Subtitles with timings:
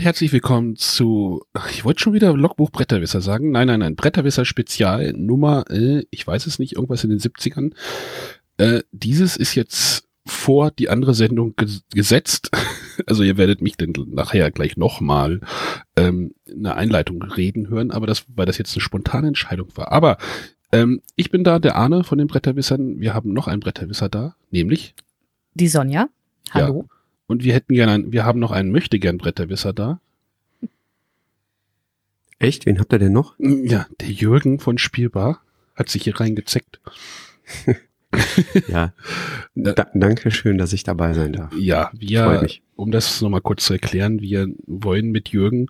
[0.00, 3.50] und herzlich willkommen zu, ich wollte schon wieder Logbuch Bretterwisser sagen.
[3.50, 7.74] Nein, nein, nein, Bretterwisser Spezial Nummer, äh, ich weiß es nicht, irgendwas in den 70ern.
[8.56, 12.50] Äh, dieses ist jetzt vor die andere Sendung ges gesetzt.
[13.06, 15.40] Also ihr werdet mich dann nachher gleich nochmal
[15.96, 19.90] ähm, eine Einleitung reden hören, aber das, weil das jetzt eine spontane Entscheidung war.
[19.90, 20.18] Aber
[20.70, 23.00] ähm, ich bin da, der Arne von den Bretterwissern.
[23.00, 24.94] Wir haben noch einen Bretterwisser da, nämlich
[25.54, 26.10] die Sonja.
[26.50, 26.86] Hallo.
[26.88, 26.99] Ja.
[27.30, 30.00] Und wir hätten gerne, einen, wir haben noch einen möchtegern Bretterwisser da.
[32.40, 32.66] Echt?
[32.66, 33.36] Wen habt ihr denn noch?
[33.38, 35.40] Ja, der Jürgen von Spielbar
[35.76, 36.80] hat sich hier reingezeckt.
[38.68, 38.94] ja.
[39.54, 41.54] Da, danke schön, dass ich dabei sein darf.
[41.56, 45.66] Ja, wir, um das nochmal kurz zu erklären, wir wollen mit Jürgen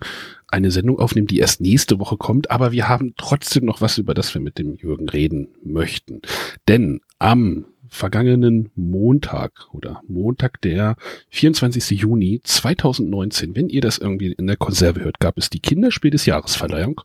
[0.47, 4.15] eine Sendung aufnehmen, die erst nächste Woche kommt, aber wir haben trotzdem noch was, über
[4.15, 6.23] das wir mit dem Jürgen reden möchten.
[6.67, 10.95] Denn am vergangenen Montag oder Montag der
[11.29, 11.99] 24.
[11.99, 16.25] Juni 2019, wenn ihr das irgendwie in der Konserve hört, gab es die Kinderspiel des
[16.25, 17.01] Jahresverleihung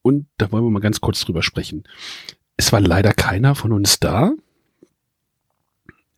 [0.00, 1.84] und da wollen wir mal ganz kurz drüber sprechen.
[2.56, 4.32] Es war leider keiner von uns da.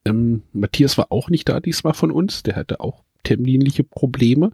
[0.05, 4.53] Ähm, Matthias war auch nicht da diesmal von uns, der hatte auch terminliche Probleme.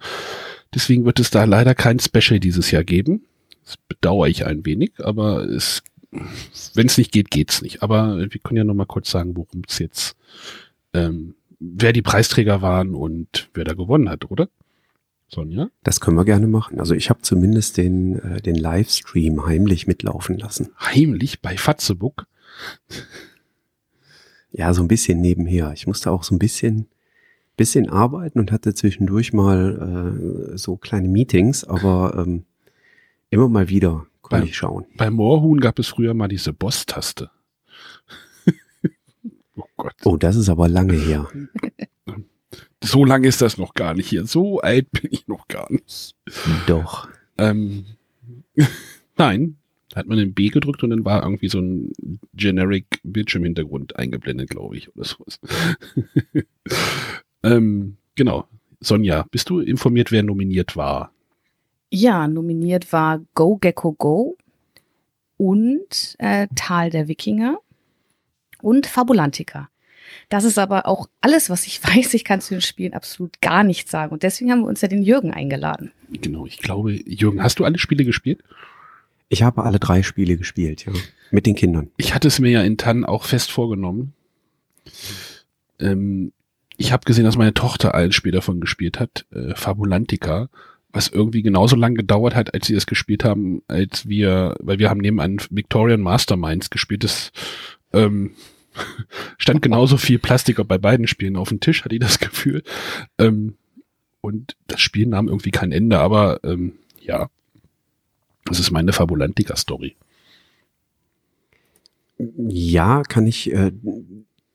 [0.75, 3.27] Deswegen wird es da leider kein Special dieses Jahr geben.
[3.63, 7.83] Das bedauere ich ein wenig, aber es wenn es nicht geht, geht's nicht.
[7.83, 10.17] Aber wir können ja noch mal kurz sagen, worum es jetzt,
[10.93, 14.49] ähm, wer die Preisträger waren und wer da gewonnen hat, oder?
[15.29, 15.71] Sonja?
[15.85, 16.81] Das können wir gerne machen.
[16.81, 20.71] Also ich habe zumindest den, äh, den Livestream heimlich mitlaufen lassen.
[20.81, 22.27] Heimlich bei Fatzebook?
[24.51, 25.73] Ja, so ein bisschen nebenher.
[25.73, 26.89] Ich musste auch so ein bisschen,
[27.57, 32.45] bisschen arbeiten und hatte zwischendurch mal äh, so kleine Meetings, aber ähm,
[33.31, 34.87] immer mal wieder bei, ich schauen.
[34.97, 37.31] Bei Moorhuhn gab es früher mal diese Boss-Taste.
[39.57, 39.95] oh Gott.
[40.05, 41.29] Oh, das ist aber lange her.
[42.83, 44.25] So lange ist das noch gar nicht hier.
[44.25, 46.15] So alt bin ich noch gar nicht.
[46.67, 47.09] Doch.
[47.37, 47.85] Ähm,
[49.19, 49.57] nein,
[49.91, 51.93] da hat man den B gedrückt und dann war irgendwie so ein
[52.33, 55.41] generic Bildschirmhintergrund eingeblendet, glaube ich, oder sowas.
[57.43, 58.47] ähm, genau.
[58.81, 61.13] Sonja, bist du informiert, wer nominiert war?
[61.91, 64.37] Ja, nominiert war Go Gecko Go
[65.37, 67.59] und äh, Tal der Wikinger
[68.63, 69.69] und Fabulantica.
[70.29, 72.15] Das ist aber auch alles, was ich weiß.
[72.15, 74.13] Ich kann zu den Spielen absolut gar nichts sagen.
[74.13, 75.93] Und deswegen haben wir uns ja den Jürgen eingeladen.
[76.11, 78.43] Genau, ich glaube, Jürgen, hast du alle Spiele gespielt?
[79.29, 80.93] Ich habe alle drei Spiele gespielt, ja.
[81.31, 81.91] Mit den Kindern.
[81.97, 84.13] Ich hatte es mir ja in Tann auch fest vorgenommen.
[85.79, 86.33] Ähm,
[86.77, 90.49] ich habe gesehen, dass meine Tochter ein Spiel davon gespielt hat, äh, Fabulantica
[90.93, 94.91] was irgendwie genauso lang gedauert hat, als sie es gespielt haben, als wir, weil wir
[94.91, 97.33] haben nebenan Victorian Masterminds gespielt, das
[97.93, 98.33] ähm,
[99.39, 102.63] stand genauso viel Plastik bei beiden Spielen auf dem Tisch, hatte ich das Gefühl.
[103.19, 103.55] Ähm,
[104.21, 107.31] und das Spiel nahm irgendwie kein Ende, aber ähm, ja,
[108.45, 109.97] das ist meine Fabulantica-Story.
[112.19, 113.73] Ja, kann ich äh,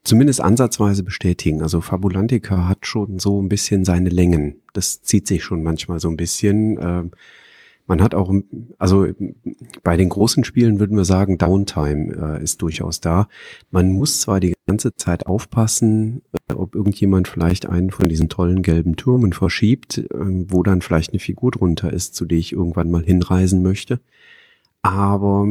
[0.05, 1.61] zumindest ansatzweise bestätigen.
[1.61, 4.61] Also Fabulantica hat schon so ein bisschen seine Längen.
[4.73, 6.77] Das zieht sich schon manchmal so ein bisschen.
[6.81, 7.11] Ähm,
[7.87, 8.33] man hat auch,
[8.79, 9.07] also
[9.83, 13.27] bei den großen Spielen würden wir sagen, Downtime äh, ist durchaus da.
[13.69, 18.63] Man muss zwar die ganze Zeit aufpassen, äh, ob irgendjemand vielleicht einen von diesen tollen
[18.63, 22.89] gelben Türmen verschiebt, äh, wo dann vielleicht eine Figur drunter ist, zu der ich irgendwann
[22.89, 23.99] mal hinreisen möchte.
[24.81, 25.47] Aber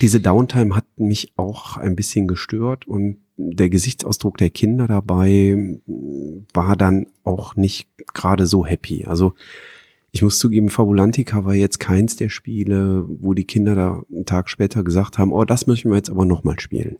[0.00, 5.78] diese Downtime hat mich auch ein bisschen gestört und der Gesichtsausdruck der Kinder dabei
[6.52, 9.04] war dann auch nicht gerade so happy.
[9.06, 9.34] Also
[10.10, 14.50] ich muss zugeben, Fabulantica war jetzt keins der Spiele, wo die Kinder da einen Tag
[14.50, 16.98] später gesagt haben, oh, das möchten wir jetzt aber nochmal spielen.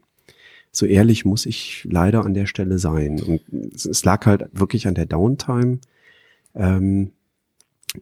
[0.70, 3.20] So ehrlich muss ich leider an der Stelle sein.
[3.20, 3.42] Und
[3.74, 5.80] es lag halt wirklich an der Downtime.
[6.54, 7.10] Ähm,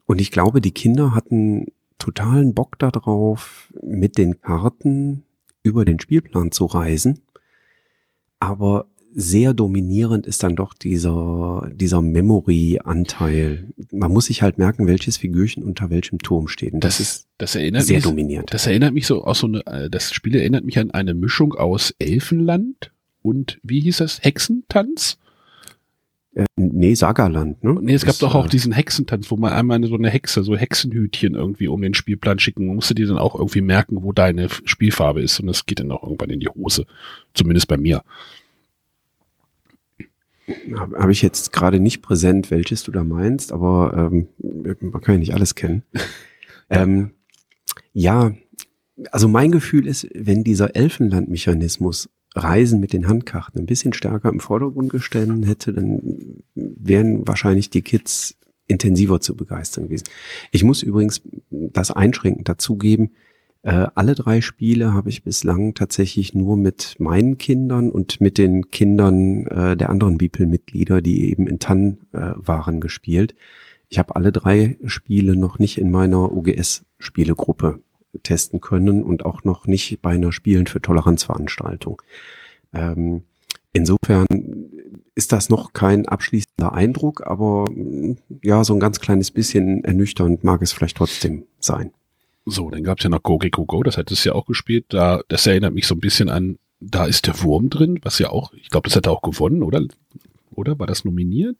[0.06, 1.66] und ich glaube, die Kinder hatten
[2.00, 5.22] totalen Bock darauf, mit den Karten
[5.62, 7.20] über den Spielplan zu reisen.
[8.40, 13.68] Aber sehr dominierend ist dann doch dieser, dieser Memory-Anteil.
[13.90, 16.72] Man muss sich halt merken, welches Figürchen unter welchem Turm steht.
[16.72, 18.54] Und das, das ist das erinnert sehr mich, dominierend.
[18.54, 21.54] Das erinnert mich so aus so eine, äh, das Spiel erinnert mich an eine Mischung
[21.54, 22.92] aus Elfenland
[23.22, 24.22] und wie hieß das?
[24.22, 25.18] Hexentanz?
[26.34, 27.78] Äh, nee, Sagaland, ne?
[27.80, 30.56] Nee, es gab doch auch äh, diesen Hexentanz, wo man einmal so eine Hexe, so
[30.56, 32.66] Hexenhütchen irgendwie um den Spielplan schicken.
[32.66, 35.40] Musste dir dann auch irgendwie merken, wo deine Spielfarbe ist.
[35.40, 36.86] Und das geht dann auch irgendwann in die Hose.
[37.34, 38.02] Zumindest bei mir.
[40.76, 44.28] Habe hab ich jetzt gerade nicht präsent, welches du da meinst, aber ähm,
[44.80, 45.82] man kann ja nicht alles kennen.
[46.70, 47.12] ähm,
[47.92, 48.32] ja,
[49.10, 54.40] also mein Gefühl ist, wenn dieser Elfenlandmechanismus Reisen mit den Handkarten ein bisschen stärker im
[54.40, 56.00] Vordergrund gestellt hätte, dann
[56.54, 58.36] wären wahrscheinlich die Kids
[58.66, 60.04] intensiver zu begeistern gewesen.
[60.52, 63.10] Ich muss übrigens das einschränkend dazugeben,
[63.62, 68.70] äh, alle drei Spiele habe ich bislang tatsächlich nur mit meinen Kindern und mit den
[68.70, 73.34] Kindern äh, der anderen Bipel-Mitglieder, die eben in Tann äh, waren, gespielt.
[73.90, 77.80] Ich habe alle drei Spiele noch nicht in meiner OGS-Spielegruppe
[78.22, 82.02] testen können und auch noch nicht bei einer Spielen für Toleranzveranstaltung.
[82.72, 83.22] Ähm,
[83.72, 84.26] insofern
[85.14, 87.66] ist das noch kein abschließender Eindruck, aber
[88.42, 91.92] ja, so ein ganz kleines bisschen ernüchternd mag es vielleicht trotzdem sein.
[92.46, 94.86] So, dann gab es ja noch Go Gecko Go, das hat es ja auch gespielt.
[94.88, 98.30] Da, das erinnert mich so ein bisschen an, da ist der Wurm drin, was ja
[98.30, 99.82] auch, ich glaube, das hat er auch gewonnen, oder?
[100.52, 101.56] Oder war das nominiert?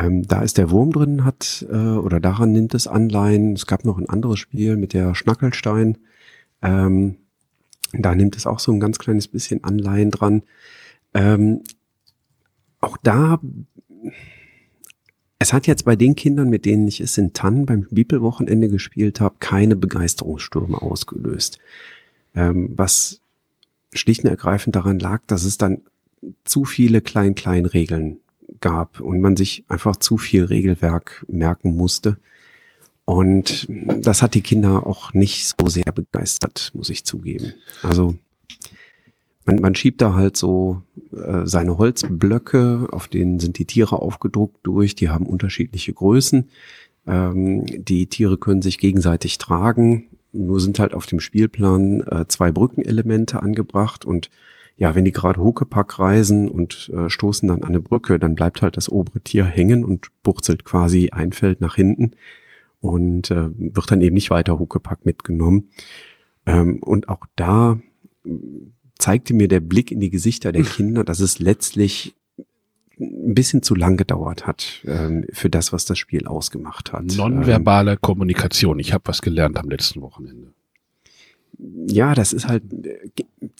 [0.00, 3.54] Ähm, da ist der Wurm drin, hat, äh, oder daran nimmt es Anleihen.
[3.54, 5.98] Es gab noch ein anderes Spiel mit der Schnackelstein.
[6.62, 7.16] Ähm,
[7.92, 10.42] da nimmt es auch so ein ganz kleines bisschen Anleihen dran.
[11.12, 11.62] Ähm,
[12.80, 13.40] auch da
[15.42, 19.20] es hat jetzt bei den Kindern, mit denen ich es in Tann beim Bibelwochenende gespielt
[19.20, 21.58] habe, keine Begeisterungsstürme ausgelöst.
[22.34, 23.22] Ähm, was
[23.94, 25.80] schlicht und ergreifend daran lag, dass es dann
[26.44, 28.20] zu viele Klein-Klein-Regeln
[28.60, 32.18] gab und man sich einfach zu viel Regelwerk merken musste.
[33.04, 37.54] Und das hat die Kinder auch nicht so sehr begeistert, muss ich zugeben.
[37.82, 38.14] Also
[39.44, 40.82] man, man schiebt da halt so
[41.12, 46.50] äh, seine Holzblöcke, auf denen sind die Tiere aufgedruckt durch, die haben unterschiedliche Größen.
[47.06, 50.06] Ähm, die Tiere können sich gegenseitig tragen.
[50.32, 54.30] Nur sind halt auf dem Spielplan äh, zwei Brückenelemente angebracht und
[54.80, 58.62] ja, wenn die gerade Huckepack reisen und äh, stoßen dann an eine Brücke, dann bleibt
[58.62, 62.12] halt das obere Tier hängen und burzelt quasi ein Feld nach hinten
[62.80, 65.68] und äh, wird dann eben nicht weiter Huckepack mitgenommen.
[66.46, 67.78] Ähm, und auch da
[68.98, 72.16] zeigte mir der Blick in die Gesichter der Kinder, dass es letztlich
[72.98, 77.04] ein bisschen zu lang gedauert hat ähm, für das, was das Spiel ausgemacht hat.
[77.04, 78.78] Nonverbale ähm, Kommunikation.
[78.78, 80.54] Ich habe was gelernt am letzten Wochenende.
[81.86, 82.62] Ja, das ist halt,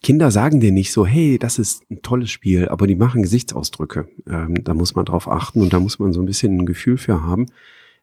[0.03, 4.09] Kinder sagen dir nicht so, hey, das ist ein tolles Spiel, aber die machen Gesichtsausdrücke.
[4.29, 6.97] Ähm, da muss man drauf achten und da muss man so ein bisschen ein Gefühl
[6.97, 7.47] für haben.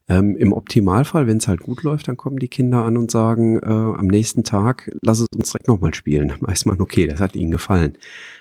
[0.10, 3.60] Ähm, Im Optimalfall, wenn es halt gut läuft, dann kommen die Kinder an und sagen,
[3.60, 6.30] äh, am nächsten Tag, lass es uns direkt nochmal spielen.
[6.30, 7.98] Dann weiß man, okay, das hat ihnen gefallen.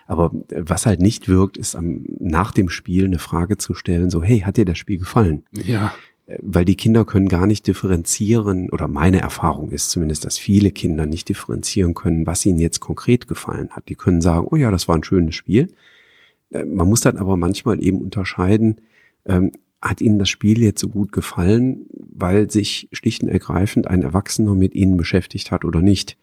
[0.06, 4.10] Aber äh, was halt nicht wirkt, ist am, nach dem Spiel eine Frage zu stellen,
[4.10, 5.44] so, hey, hat dir das Spiel gefallen?
[5.52, 5.92] Ja.
[6.26, 11.06] Weil die Kinder können gar nicht differenzieren, oder meine Erfahrung ist zumindest, dass viele Kinder
[11.06, 13.88] nicht differenzieren können, was ihnen jetzt konkret gefallen hat.
[13.88, 15.72] Die können sagen, oh ja, das war ein schönes Spiel.
[16.50, 18.80] Äh, man muss dann aber manchmal eben unterscheiden,
[19.24, 24.02] ähm, hat Ihnen das Spiel jetzt so gut gefallen, weil sich schlicht und ergreifend ein
[24.02, 26.16] Erwachsener mit Ihnen beschäftigt hat oder nicht?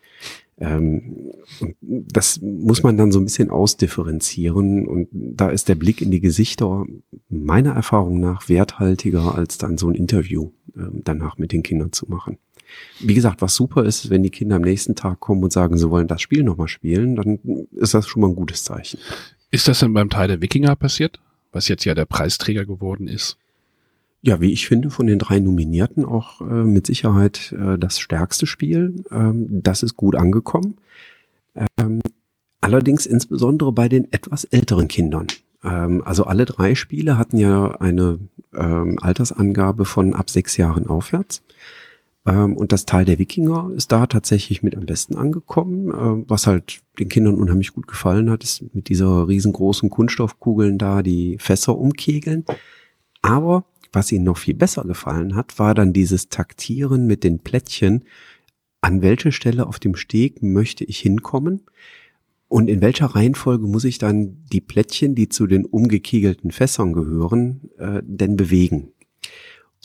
[0.59, 1.31] Ähm,
[1.81, 6.21] das muss man dann so ein bisschen ausdifferenzieren und da ist der Blick in die
[6.21, 6.85] Gesichter
[7.29, 12.05] meiner Erfahrung nach werthaltiger als dann so ein Interview äh, danach mit den Kindern zu
[12.07, 12.37] machen.
[12.99, 15.89] Wie gesagt, was super ist, wenn die Kinder am nächsten Tag kommen und sagen, sie
[15.89, 17.39] wollen das Spiel nochmal spielen, dann
[17.71, 18.99] ist das schon mal ein gutes Zeichen.
[19.51, 21.19] Ist das denn beim Teil der Wikinger passiert,
[21.51, 23.37] was jetzt ja der Preisträger geworden ist?
[24.25, 28.45] Ja, wie ich finde, von den drei Nominierten auch äh, mit Sicherheit äh, das stärkste
[28.47, 29.03] Spiel.
[29.11, 30.77] Ähm, das ist gut angekommen.
[31.77, 32.01] Ähm,
[32.61, 35.27] allerdings insbesondere bei den etwas älteren Kindern.
[35.61, 38.19] Ähm, also alle drei Spiele hatten ja eine
[38.55, 41.43] ähm, Altersangabe von ab sechs Jahren aufwärts.
[42.25, 45.89] Ähm, und das Teil der Wikinger ist da tatsächlich mit am besten angekommen.
[45.89, 51.03] Äh, was halt den Kindern unheimlich gut gefallen hat, ist mit dieser riesengroßen Kunststoffkugeln da
[51.03, 52.45] die Fässer umkegeln.
[53.21, 58.03] Aber was ihnen noch viel besser gefallen hat, war dann dieses Taktieren mit den Plättchen.
[58.81, 61.61] An welche Stelle auf dem Steg möchte ich hinkommen?
[62.47, 67.69] Und in welcher Reihenfolge muss ich dann die Plättchen, die zu den umgekegelten Fässern gehören,
[67.77, 68.91] äh, denn bewegen?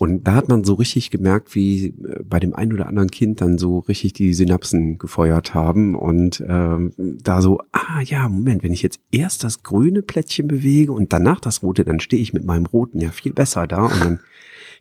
[0.01, 3.41] Und da hat man so richtig gemerkt, wie äh, bei dem einen oder anderen Kind
[3.41, 8.73] dann so richtig die Synapsen gefeuert haben und ähm, da so, ah ja, Moment, wenn
[8.73, 12.45] ich jetzt erst das grüne Plättchen bewege und danach das rote, dann stehe ich mit
[12.45, 14.21] meinem roten ja viel besser da und dann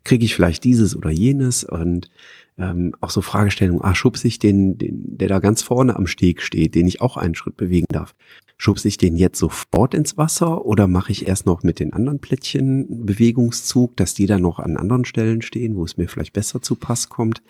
[0.04, 2.10] kriege ich vielleicht dieses oder jenes und
[2.58, 6.42] ähm, auch so Fragestellungen, ah, schubse ich den, den, der da ganz vorne am Steg
[6.42, 8.14] steht, den ich auch einen Schritt bewegen darf.
[8.56, 12.18] Schubse ich den jetzt sofort ins Wasser oder mache ich erst noch mit den anderen
[12.18, 16.60] Plättchen Bewegungszug, dass die dann noch an anderen Stellen stehen, wo es mir vielleicht besser
[16.60, 17.42] zu Pass kommt?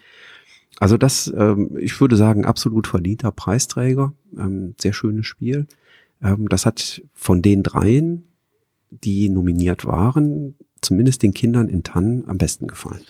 [0.79, 4.13] Also das, ähm, ich würde sagen, absolut verdienter Preisträger.
[4.37, 5.67] Ähm, sehr schönes Spiel.
[6.23, 8.25] Ähm, das hat von den dreien,
[8.91, 13.03] die nominiert waren, zumindest den Kindern in Tannen am besten gefallen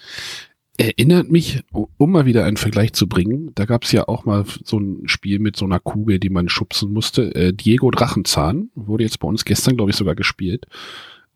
[0.81, 4.45] erinnert mich, um mal wieder einen Vergleich zu bringen, da gab es ja auch mal
[4.65, 7.35] so ein Spiel mit so einer Kugel, die man schubsen musste.
[7.35, 10.67] Äh, Diego Drachenzahn wurde jetzt bei uns gestern, glaube ich, sogar gespielt.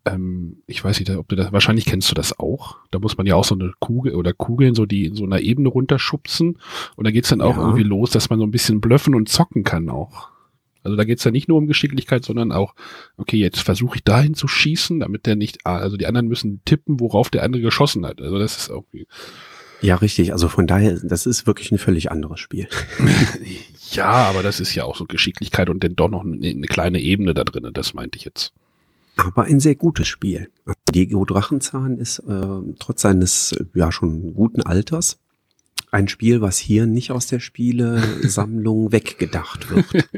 [0.05, 2.77] ähm, ich weiß nicht, ob du das, wahrscheinlich kennst du das auch.
[2.93, 5.41] Da muss man ja auch so eine Kugel oder Kugeln so die in so einer
[5.41, 6.59] Ebene runterschubsen
[6.97, 7.62] und da geht's dann auch Ja.
[7.62, 10.29] irgendwie los, dass man so ein bisschen blöffen und zocken kann auch.
[10.83, 12.75] Also da geht's ja nicht nur um Geschicklichkeit, sondern auch,
[13.17, 16.61] okay, jetzt versuche ich dahin zu schießen, damit der nicht, ah, also die anderen müssen
[16.65, 18.21] tippen, worauf der andere geschossen hat.
[18.21, 19.07] Also das ist irgendwie,
[19.81, 20.33] Ja, richtig.
[20.33, 22.69] Also von daher, das ist wirklich ein völlig anderes Spiel.
[23.93, 27.01] ja, aber das ist ja auch so Geschicklichkeit und dann doch noch eine, eine kleine
[27.01, 28.53] Ebene da drin, das meinte ich jetzt.
[29.17, 30.49] Aber ein sehr gutes Spiel.
[30.95, 35.19] Diego Drachenzahn ist äh, trotz seines ja schon guten Alters
[35.92, 40.08] ein Spiel, was hier nicht aus der Spielesammlung weggedacht wird.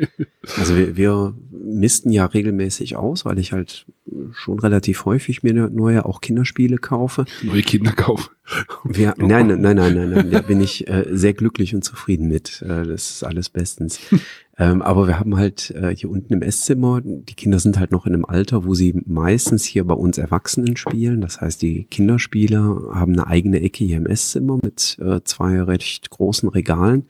[0.56, 3.84] Also wir, wir misten ja regelmäßig aus, weil ich halt
[4.32, 7.24] schon relativ häufig mir neue auch Kinderspiele kaufe.
[7.42, 8.30] Neue Kinder kaufen.
[8.84, 12.28] Wir, nein, nein, nein, nein, nein, nein, da bin ich äh, sehr glücklich und zufrieden
[12.28, 12.62] mit.
[12.62, 13.98] Äh, das ist alles bestens.
[14.56, 18.06] ähm, aber wir haben halt äh, hier unten im Esszimmer, die Kinder sind halt noch
[18.06, 21.20] in einem Alter, wo sie meistens hier bei uns Erwachsenen spielen.
[21.20, 26.10] Das heißt, die Kinderspieler haben eine eigene Ecke hier im Esszimmer mit äh, zwei recht
[26.10, 27.06] großen Regalen.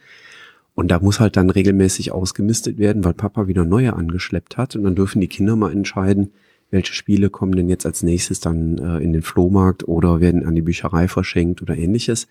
[0.75, 4.75] Und da muss halt dann regelmäßig ausgemistet werden, weil Papa wieder neue angeschleppt hat.
[4.75, 6.33] Und dann dürfen die Kinder mal entscheiden,
[6.71, 10.55] welche Spiele kommen denn jetzt als nächstes dann äh, in den Flohmarkt oder werden an
[10.55, 12.27] die Bücherei verschenkt oder ähnliches.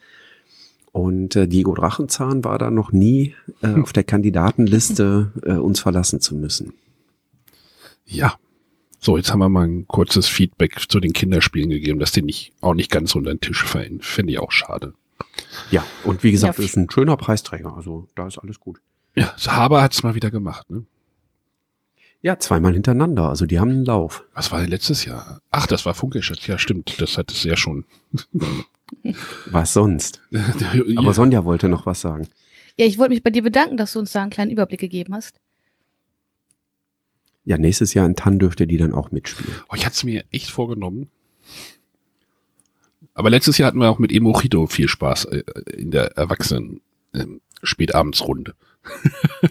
[0.93, 6.21] Und äh, Diego Drachenzahn war da noch nie äh, auf der Kandidatenliste, äh, uns verlassen
[6.21, 6.73] zu müssen.
[8.05, 8.35] Ja.
[9.00, 12.53] So, jetzt haben wir mal ein kurzes Feedback zu den Kinderspielen gegeben, dass die nicht,
[12.62, 14.00] auch nicht ganz unter den Tisch fallen.
[14.01, 14.93] Finde ich auch schade.
[15.71, 18.79] Ja, und wie gesagt, Ja, ist ein schöner Preisträger, also da ist alles gut.
[19.15, 20.85] Ja, Haber hat's mal wieder gemacht, ne?
[22.21, 24.23] Ja, zweimal hintereinander, also die haben einen Lauf.
[24.33, 25.41] Was war denn letztes Jahr?
[25.51, 26.47] Ach, das war Funkelschatz.
[26.47, 27.01] Ja, stimmt.
[27.01, 27.83] Das hat es ja schon.
[29.47, 30.21] Was sonst?
[30.97, 32.27] Aber Sonja wollte noch was sagen.
[32.77, 35.13] Ja, ich wollte mich bei dir bedanken, dass du uns da einen kleinen Überblick gegeben
[35.13, 35.39] hast.
[37.45, 39.53] Ja, nächstes Jahr in Tann dürfte die dann auch mitspielen.
[39.69, 41.09] oh, ich hatte es mir echt vorgenommen.
[43.13, 45.43] Aber letztes Jahr hatten wir auch mit Emojito viel Spaß äh,
[45.75, 46.81] in der Erwachsenen
[47.13, 48.55] ähm, Spätabendsrunde.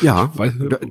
[0.00, 0.32] Ja,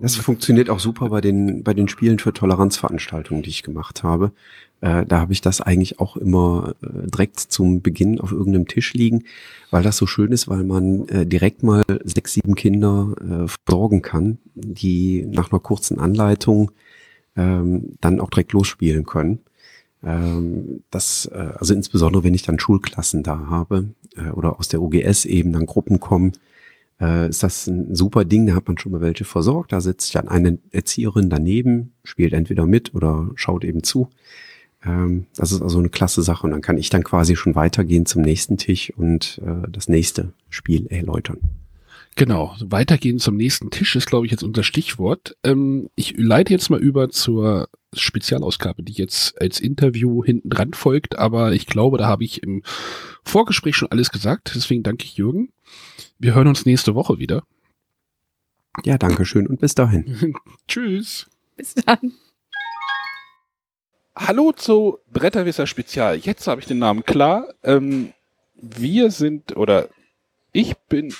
[0.02, 4.34] das funktioniert auch super bei den, bei den Spielen für Toleranzveranstaltungen, die ich gemacht habe.
[4.82, 8.94] Äh, da habe ich das eigentlich auch immer äh, direkt zum Beginn auf irgendeinem Tisch
[8.94, 9.24] liegen,
[9.70, 14.02] weil das so schön ist, weil man äh, direkt mal sechs, sieben Kinder äh, versorgen
[14.02, 16.72] kann, die nach einer kurzen Anleitung
[17.36, 19.40] ähm, dann auch direkt losspielen können.
[20.04, 24.82] Ähm, das, äh, also insbesondere wenn ich dann Schulklassen da habe äh, oder aus der
[24.82, 26.34] OGS eben dann Gruppen kommen,
[27.00, 29.72] äh, ist das ein super Ding, da hat man schon mal welche versorgt.
[29.74, 34.10] Da sitzt dann eine Erzieherin daneben, spielt entweder mit oder schaut eben zu.
[34.84, 38.06] Ähm, das ist also eine klasse Sache und dann kann ich dann quasi schon weitergehen
[38.06, 41.40] zum nächsten Tisch und äh, das nächste Spiel erläutern.
[42.16, 45.38] Genau, weitergehen zum nächsten Tisch ist, glaube ich, jetzt unser Stichwort.
[45.44, 51.18] Ähm, ich leite jetzt mal über zur Spezialausgabe, die jetzt als Interview hinten dran folgt,
[51.18, 52.64] aber ich glaube, da habe ich im
[53.24, 54.52] Vorgespräch schon alles gesagt.
[54.56, 55.50] Deswegen danke ich Jürgen.
[56.20, 57.44] Wir hören uns nächste Woche wieder.
[58.84, 60.36] Ja, danke schön und bis dahin.
[60.68, 61.30] Tschüss.
[61.56, 62.14] Bis dann.
[64.16, 66.18] Hallo zu Bretterwisser Spezial.
[66.18, 67.48] Jetzt habe ich den Namen klar.
[67.64, 68.14] Ähm,
[68.56, 69.88] wir sind, oder
[70.52, 71.14] ich bin,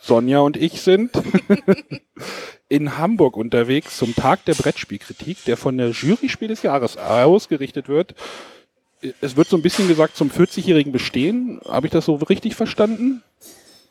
[0.00, 1.12] Sonja und ich sind
[2.68, 7.88] in Hamburg unterwegs zum Tag der Brettspielkritik, der von der Jury Spiel des Jahres ausgerichtet
[7.88, 8.16] wird.
[9.20, 11.60] Es wird so ein bisschen gesagt zum 40-jährigen Bestehen.
[11.64, 13.22] Habe ich das so richtig verstanden?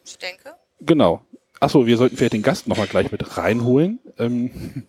[0.05, 0.55] Ich denke.
[0.81, 1.21] Genau.
[1.61, 3.99] Achso, wir sollten vielleicht den Gast nochmal gleich mit reinholen.
[4.17, 4.83] Ähm,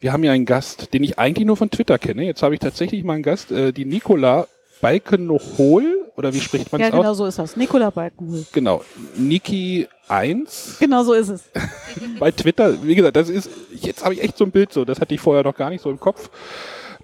[0.00, 2.24] wir haben ja einen Gast, den ich eigentlich nur von Twitter kenne.
[2.24, 4.46] Jetzt habe ich tatsächlich mal einen Gast, äh, die Nicola
[4.80, 7.16] Balkenohol, oder wie spricht man Ja, es genau aus?
[7.18, 7.56] so ist das.
[7.56, 8.44] Nikola Balkenhol.
[8.52, 8.82] Genau.
[9.16, 11.44] Niki 1 Genau so ist es.
[12.18, 12.82] bei Twitter.
[12.82, 15.20] Wie gesagt, das ist, jetzt habe ich echt so ein Bild so, das hatte ich
[15.20, 16.30] vorher noch gar nicht so im Kopf.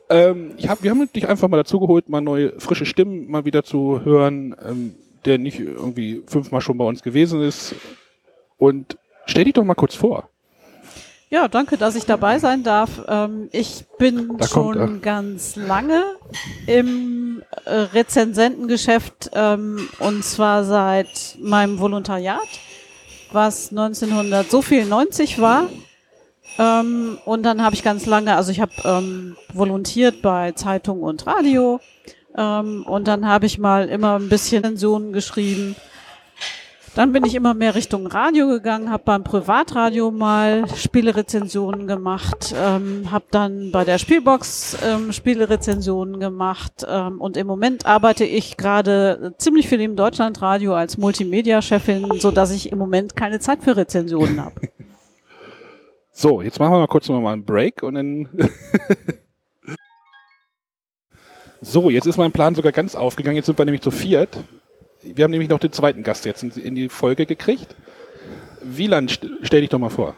[0.09, 3.45] Ähm, ich hab, wir haben dich einfach mal dazu geholt, mal neue, frische Stimmen mal
[3.45, 7.75] wieder zu hören, ähm, der nicht irgendwie fünfmal schon bei uns gewesen ist.
[8.57, 10.29] Und stell dich doch mal kurz vor.
[11.29, 13.03] Ja, danke, dass ich dabei sein darf.
[13.09, 14.89] Ähm, ich bin Da kommt schon er.
[15.01, 16.05] ganz lange
[16.69, 22.47] im äh, Rezensentengeschäft ähm, und zwar seit meinem Volontariat,
[23.33, 25.69] was 1900 so viel 90 war.
[26.61, 31.81] Ähm, und dann habe ich ganz lange, also ich habe volontiert bei Zeitung und Radio
[32.35, 35.75] und dann habe ich mal immer ein bisschen Rezensionen geschrieben.
[36.97, 43.13] Dann bin ich immer mehr Richtung Radio gegangen, habe beim Privatradio mal Spielerezensionen gemacht, ähm,
[43.13, 49.35] habe dann bei der Spielbox ähm, Spielerezensionen gemacht ähm, und im Moment arbeite ich gerade
[49.37, 54.43] ziemlich viel im Deutschlandradio als Multimedia-Chefin, so dass ich im Moment keine Zeit für Rezensionen
[54.43, 54.55] habe.
[56.19, 58.27] So, jetzt machen wir mal kurz noch mal einen Break und dann
[61.61, 63.37] So, jetzt ist mein Plan sogar ganz aufgegangen.
[63.37, 64.39] Jetzt sind wir nämlich zu viert.
[65.15, 67.75] Wir haben nämlich noch den zweiten Gast jetzt in, die Folge gekriegt.
[68.63, 70.15] Wieland, st- stell dich doch mal vor.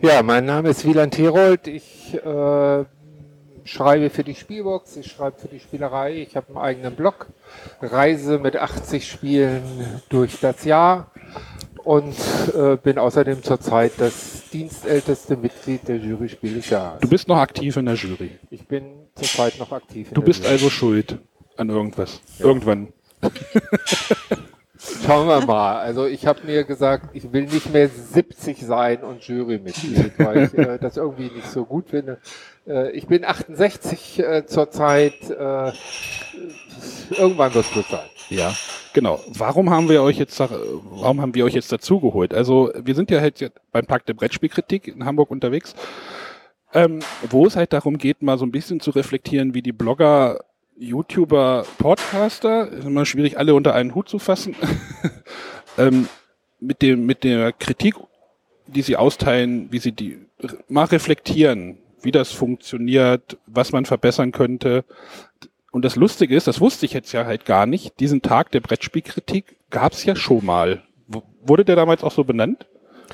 [0.00, 1.66] Ja, mein Name ist Wieland Herold.
[1.66, 2.84] Ich äh,
[3.64, 6.14] schreibe für die Spielbox, ich schreibe für die Spielerei.
[6.22, 7.26] Ich habe einen eigenen Blog,
[7.82, 9.62] reise mit 80 Spielen
[10.08, 11.10] durch das Jahr
[11.84, 12.14] und
[12.54, 17.00] äh, bin außerdem zurzeit das dienstälteste Mitglied der Jury Spiel des Jahres.
[17.00, 18.30] Du bist noch aktiv in der Jury.
[18.50, 20.08] Ich bin zurzeit noch aktiv.
[20.08, 20.52] In Du bist Jury.
[20.52, 21.18] also schuld
[21.56, 22.20] an irgendwas.
[22.38, 22.88] Irgendwann.
[25.06, 25.78] Schauen wir mal.
[25.78, 30.54] Also ich habe mir gesagt, ich will nicht mehr 70 sein und Jurymitglied, weil ich
[30.54, 32.18] äh, das irgendwie nicht so gut finde.
[32.66, 35.30] Äh, ich bin 68 äh, zurzeit.
[35.30, 35.72] Äh,
[37.16, 38.06] irgendwann wird es gut sein.
[38.28, 38.54] Ja,
[38.92, 39.20] genau.
[39.28, 42.34] Warum haben wir euch jetzt, warum haben wir euch jetzt dazugeholt?
[42.34, 45.74] Also wir sind ja halt beim Pakt der Brettspielkritik in Hamburg unterwegs,
[46.74, 50.40] ähm, wo es halt darum geht, mal so ein bisschen zu reflektieren, wie die Blogger,
[50.78, 54.54] YouTuber, Podcaster, ist immer schwierig, alle unter einen Hut zu fassen,
[55.78, 56.08] ähm,
[56.60, 57.94] mit dem, mit der Kritik,
[58.66, 60.18] die sie austeilen, wie sie die
[60.68, 64.84] mal reflektieren, wie das funktioniert, was man verbessern könnte.
[65.72, 68.60] Und das Lustige ist, das wusste ich jetzt ja halt gar nicht, diesen Tag der
[68.60, 70.82] Brettspielkritik gab es ja schon mal.
[71.06, 72.66] W wurde der damals auch so benannt?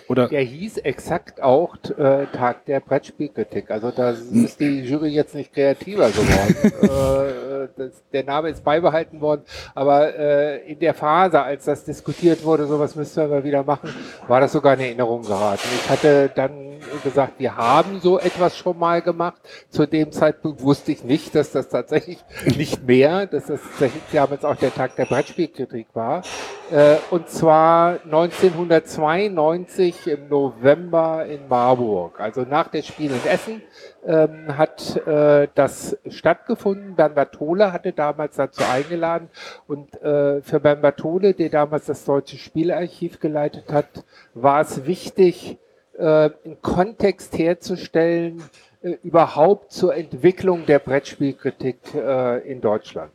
[0.08, 0.28] Oder?
[0.28, 3.70] Der hieß exakt auch äh, Tag der Brettspielkritik.
[3.70, 6.56] Also da ist die Jury jetzt nicht kreativer geworden.
[6.82, 9.42] äh, das, der Name ist beibehalten worden,
[9.74, 13.90] aber äh, in der Phase, als das diskutiert wurde, sowas müssten wir mal wieder machen,
[14.26, 15.68] war das sogar in Erinnerung geraten.
[15.82, 19.40] Ich hatte dann gesagt, wir haben so etwas schon mal gemacht.
[19.70, 22.18] Zu dem Zeitpunkt wusste ich nicht, dass das tatsächlich
[22.56, 26.22] nicht mehr, dass das tatsächlich damals auch der Tag der Brettspielkritik war.
[26.70, 32.20] Äh, und zwar 1992 im November in Marburg.
[32.20, 33.62] Also nach der Spiel in Essen
[34.06, 36.96] ähm, hat äh, das stattgefunden.
[36.96, 39.28] Bernd Bartole hatte damals dazu eingeladen.
[39.66, 45.58] Und äh, für Bernd Bartole, der damals das Deutsche Spielarchiv geleitet hat, war es wichtig,
[46.02, 48.42] äh, einen Kontext herzustellen,
[48.82, 53.12] äh, überhaupt zur Entwicklung der Brettspielkritik äh, in Deutschland.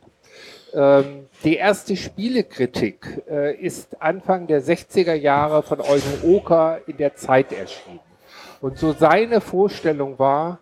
[0.72, 7.14] Ähm, die erste Spielekritik äh, ist Anfang der 60er Jahre von Eugen Oker in der
[7.14, 8.00] Zeit erschienen.
[8.60, 10.58] Und so seine Vorstellung war,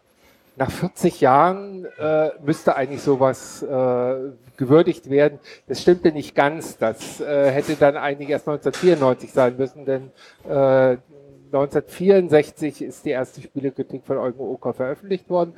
[0.57, 4.15] nach 40 Jahren äh, müsste eigentlich sowas äh,
[4.57, 5.39] gewürdigt werden.
[5.69, 6.79] Das stimmte nicht ganz.
[6.79, 10.11] Das äh, hätte dann eigentlich erst 1994 sein müssen, denn
[10.49, 10.97] äh,
[11.47, 15.55] 1964 ist die erste Spielekritik von Eugen Oker veröffentlicht worden.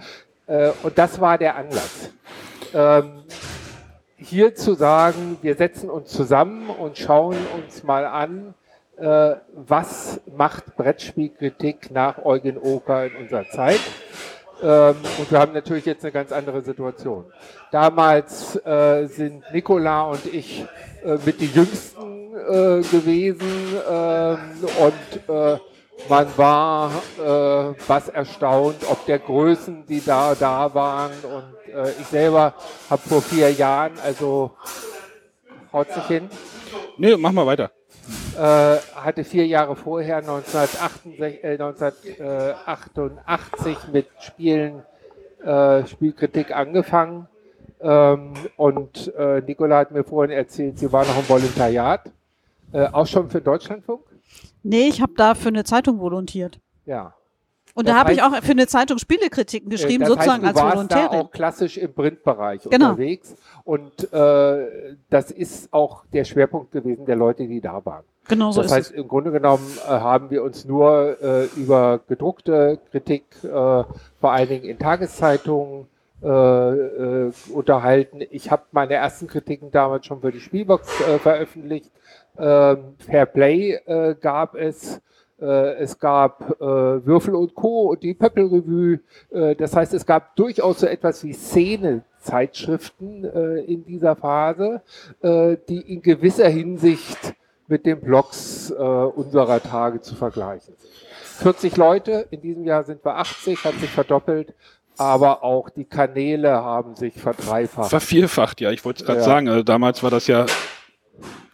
[0.46, 2.10] Äh, und das war der Anlass.
[2.74, 3.22] Ähm,
[4.16, 8.54] hier zu sagen, wir setzen uns zusammen und schauen uns mal an,
[8.96, 13.80] äh, was macht Brettspielkritik nach Eugen Oker in unserer Zeit.
[14.60, 17.26] Ähm, und wir haben natürlich jetzt eine ganz andere Situation.
[17.70, 20.66] Damals äh, sind Nicola und ich
[21.04, 23.48] äh, mit die Jüngsten äh, gewesen
[23.88, 24.38] ähm,
[24.80, 25.58] und äh,
[26.08, 31.10] man war äh, was erstaunt, ob der Größen, die da da waren.
[31.24, 32.54] Und äh, ich selber
[32.88, 34.52] habe vor vier Jahren, also
[35.72, 36.28] haut sich hin,
[36.96, 37.70] Nee, mach mal weiter.
[38.36, 44.82] äh, hatte vier Jahre vorher 1968, äh, 1988 mit Spielen
[45.44, 47.28] äh, Spielkritik angefangen.
[47.80, 52.10] Ähm, und äh, Nicola hat mir vorhin erzählt, sie war noch im Volontariat.
[52.72, 54.00] Äh, auch schon für Deutschlandfunk?
[54.62, 56.58] Nee, ich habe da für eine Zeitung volontiert.
[56.84, 57.14] Ja.
[57.74, 60.56] Und Das da habe ich auch für eine Zeitung Spielekritiken geschrieben, Äh, das sozusagen heißt,
[60.56, 61.26] du als warst da Volontärin.
[61.26, 62.90] auch klassisch im Printbereich Genau.
[62.90, 63.36] unterwegs.
[63.64, 64.66] Und äh,
[65.10, 68.04] das ist auch der Schwerpunkt gewesen der Leute, die da waren.
[68.26, 72.00] Genau so das ist heißt, im Grunde genommen äh, haben wir uns nur äh, über
[72.08, 73.86] gedruckte Kritik, äh, vor
[74.32, 75.86] allen Dingen in Tageszeitungen,
[76.20, 78.22] äh, unterhalten.
[78.30, 80.90] Ich habe meine ersten Kritiken damals schon für die Spielbox
[81.22, 81.90] veröffentlicht.
[82.38, 85.00] Ähm, Fair Play äh, gab es.
[85.40, 86.64] Äh, es gab äh,
[87.06, 87.90] Würfel und Co.
[87.90, 88.98] und die Pöppel Revue.
[89.30, 94.82] Äh, das heißt, es gab durchaus so etwas wie Szene-Zeitschriften äh, in dieser Phase,
[95.22, 97.34] die in gewisser Hinsicht
[97.68, 100.90] mit den Blogs unserer Tage zu vergleichen sind.
[101.22, 104.54] 40 Leute, in diesem Jahr sind wir 80, hat sich verdoppelt,
[104.96, 107.90] aber auch die Kanäle haben sich verdreifacht.
[107.90, 109.24] Vervielfacht, ja, ich wollte es gerade Ja.
[109.24, 109.48] sagen.
[109.48, 110.46] Also damals war das ja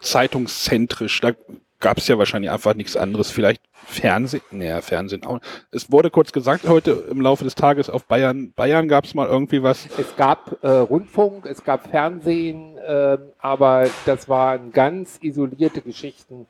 [0.01, 1.21] zeitungszentrisch.
[1.21, 1.33] Da
[1.81, 3.31] gab es ja wahrscheinlich einfach nichts anderes.
[3.31, 5.41] Vielleicht Fernsehen, naja, Fernsehen auch.
[5.71, 9.29] Es wurde kurz gesagt heute im Laufe des Tages auf Bayern, Bayern gab es mal
[9.29, 9.87] irgendwie was.
[9.99, 16.47] Es gab äh, Rundfunk, es gab Fernsehen, ähm, aber das waren ganz isolierte Geschichten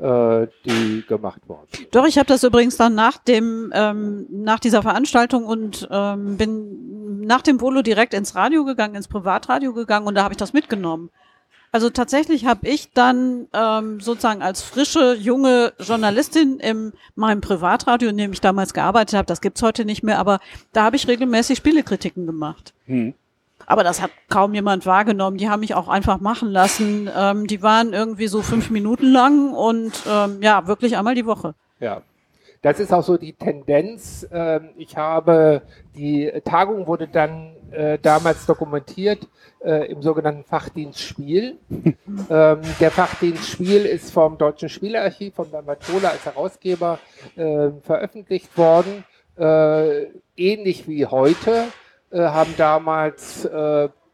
[0.00, 1.66] äh, die gemacht worden.
[1.90, 7.26] Doch, ich habe das übrigens dann nach dem ähm, nach dieser Veranstaltung und ähm, bin
[7.26, 10.52] nach dem Volo direkt ins Radio gegangen, ins Privatradio gegangen und da habe ich das
[10.52, 11.10] mitgenommen.
[11.76, 18.16] Also tatsächlich habe ich dann ähm, sozusagen als frische junge Journalistin in meinem Privatradio, in
[18.16, 20.40] dem ich damals gearbeitet habe, das gibt's heute nicht mehr, aber
[20.72, 22.72] da habe ich regelmäßig Spielekritiken gemacht.
[22.86, 23.12] Hm.
[23.66, 25.36] Aber das hat kaum jemand wahrgenommen.
[25.36, 27.10] Die haben mich auch einfach machen lassen.
[27.14, 31.52] Ähm, die waren irgendwie so fünf Minuten lang und ähm, ja, wirklich einmal die Woche.
[31.78, 32.00] Ja.
[32.62, 34.26] Das ist auch so die Tendenz.
[34.32, 35.62] Ähm, ich habe,
[35.94, 39.28] die Tagung wurde dann äh, damals dokumentiert
[39.64, 41.58] äh, im sogenannten Fachdienst Spiel.
[41.70, 46.98] ähm, der Fachdienst Spiel ist vom Deutschen Spielearchiv, von Bamatola als Herausgeber
[47.36, 49.04] äh, veröffentlicht worden.
[49.36, 51.64] Äh, ähnlich wie heute
[52.12, 53.48] haben damals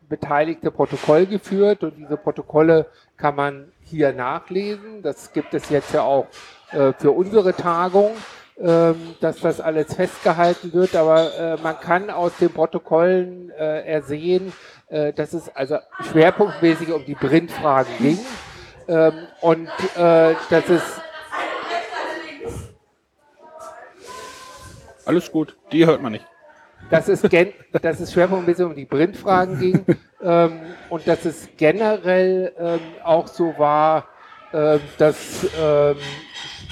[0.09, 2.87] Beteiligte Protokoll geführt und diese Protokolle
[3.19, 5.03] kann man hier nachlesen.
[5.03, 6.27] Das gibt es jetzt ja auch
[6.73, 8.13] äh, für unsere Tagung,
[8.59, 10.95] ähm, dass das alles festgehalten wird.
[10.97, 14.53] Aber äh, man kann aus den Protokollen äh, ersehen,
[14.89, 15.79] äh, dass es also
[16.11, 18.19] schwerpunktmäßig um die Printfragen ging
[18.89, 20.83] ähm, und äh, dass es
[25.05, 26.27] Alles gut, die hört man nicht.
[26.91, 29.85] dass es, gen dass es schwerpunktmäßig um die Printfragen ging
[30.23, 34.07] ähm, und dass es generell ähm, auch so war,
[34.53, 35.97] ähm, dass ähm,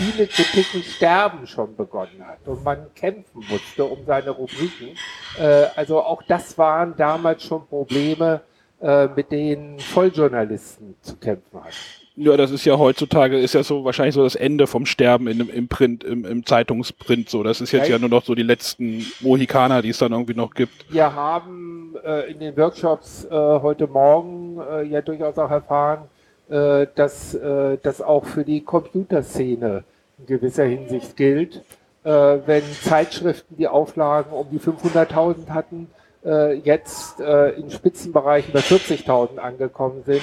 [0.01, 4.97] Spielekritiken sterben schon begonnen hat und man kämpfen musste um seine Rubriken.
[5.39, 8.41] Äh, also auch das waren damals schon Probleme,
[8.81, 11.75] äh, mit denen Volljournalisten zu kämpfen hatten.
[12.17, 15.49] Ja, das ist ja heutzutage, ist ja so wahrscheinlich so das Ende vom Sterben in,
[15.49, 17.43] im Print, im, im Zeitungsprint so.
[17.43, 20.35] Das ist jetzt Ja, ja nur noch so die letzten Mohikaner, die es dann irgendwie
[20.35, 20.93] noch gibt.
[20.93, 26.09] Wir haben äh, in den Workshops äh, heute Morgen äh, ja durchaus auch erfahren,
[26.51, 29.85] äh, dass äh, das auch für die Computerszene
[30.19, 31.63] in gewisser Hinsicht gilt.
[32.03, 32.11] Äh,
[32.47, 35.89] wenn Zeitschriften die Auflagen um die 500.000 hatten,
[36.25, 40.23] äh, jetzt äh, in Spitzenbereichen bei 40.000 angekommen sind,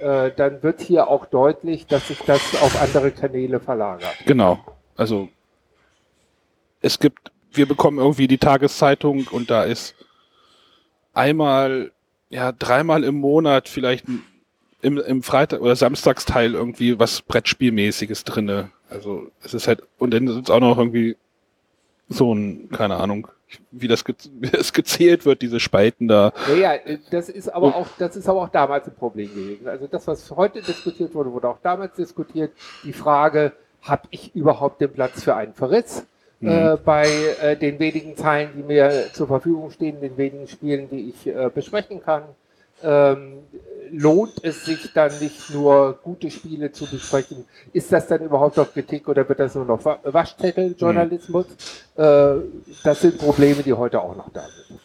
[0.00, 4.14] äh, dann wird hier auch deutlich, dass sich das auf andere Kanäle verlagert.
[4.26, 4.58] Genau.
[4.96, 5.28] Also
[6.80, 9.94] es gibt, wir bekommen irgendwie die Tageszeitung und da ist
[11.14, 11.92] einmal,
[12.30, 14.22] ja, dreimal im Monat vielleicht ein-
[14.82, 18.70] im, im Freitag- oder Samstagsteil irgendwie was Brettspielmäßiges drinne.
[18.90, 21.16] Also es ist halt, und dann ist auch noch irgendwie
[22.08, 23.28] so ein, keine Ahnung,
[23.70, 26.32] wie das, wie das gezählt wird, diese Spalten da.
[26.48, 29.28] Ja, ja, äh, das ist aber Und- auch, das ist aber auch damals ein Problem
[29.34, 29.68] gewesen.
[29.68, 32.52] Also das, was heute diskutiert wurde, wurde auch damals diskutiert.
[32.84, 36.04] Die Frage, habe ich überhaupt den Platz für einen Verriss?
[36.40, 36.48] Mhm.
[36.48, 37.06] Äh, bei
[37.40, 41.50] äh, den wenigen Zeilen, die mir zur Verfügung stehen, den wenigen Spielen, die ich äh,
[41.54, 42.24] besprechen kann.
[42.82, 43.38] Ähm,
[43.90, 47.44] lohnt es sich dann nicht nur gute Spiele zu besprechen?
[47.72, 51.46] Ist das dann überhaupt noch Kritik oder wird das nur noch Wa- Waschzetteljournalismus?
[51.96, 52.34] Äh,
[52.82, 54.80] das sind Probleme, die heute auch noch da sind.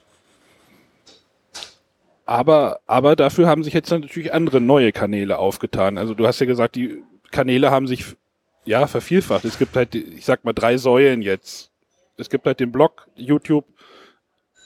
[2.26, 5.98] Aber, aber dafür haben sich jetzt natürlich andere neue Kanäle aufgetan.
[5.98, 8.18] Also du hast ja gesagt, die Kanäle haben sich
[8.66, 9.46] ja vervielfacht.
[9.46, 11.72] Es gibt halt, ich sag mal, drei Säulen jetzt.
[12.18, 13.64] Es gibt halt den Blog, YouTube,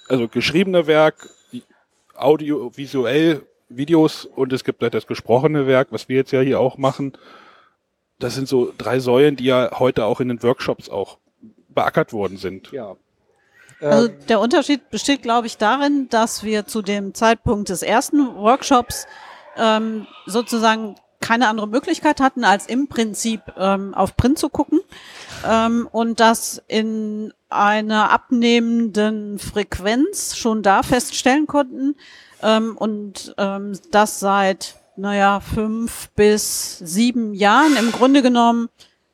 [0.09, 1.29] also geschriebene Werk,
[2.21, 6.77] audiovisuell Videos und es gibt halt das gesprochene Werk, was wir jetzt ja hier auch
[6.77, 7.13] machen.
[8.19, 11.17] Das sind so drei Säulen, die ja heute auch in den Workshops auch
[11.69, 12.71] beackert worden sind.
[12.71, 12.95] Ja.
[13.81, 18.35] Also Ähm, der Unterschied besteht, glaube ich, darin, dass wir zu dem Zeitpunkt des ersten
[18.35, 19.07] Workshops
[19.57, 24.81] ähm, sozusagen keine andere Möglichkeit hatten, als im Prinzip ähm, auf Print zu gucken.
[25.47, 31.95] Ähm, und das in einer abnehmenden Frequenz schon da feststellen konnten.
[32.41, 38.69] Ähm, und ähm, das seit, naja, fünf bis sieben Jahren im Grunde genommen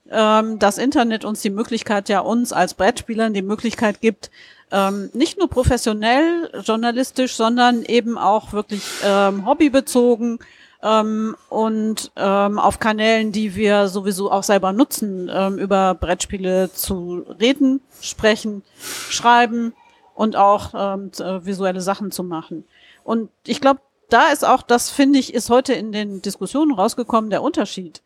[0.09, 4.31] ähm, das Internet uns die Möglichkeit, ja uns als Brettspielern die Möglichkeit gibt,
[4.71, 10.39] ähm, nicht nur professionell journalistisch, sondern eben auch wirklich ähm, hobbybezogen
[10.83, 17.25] ähm, und ähm, auf Kanälen, die wir sowieso auch selber nutzen, ähm, über Brettspiele zu
[17.39, 18.63] reden, sprechen,
[19.09, 19.73] schreiben
[20.13, 22.65] und auch ähm, äh, visuelle Sachen zu machen.
[23.03, 27.29] Und ich glaube, da ist auch, das finde ich, ist heute in den Diskussionen rausgekommen,
[27.29, 28.01] der Unterschied.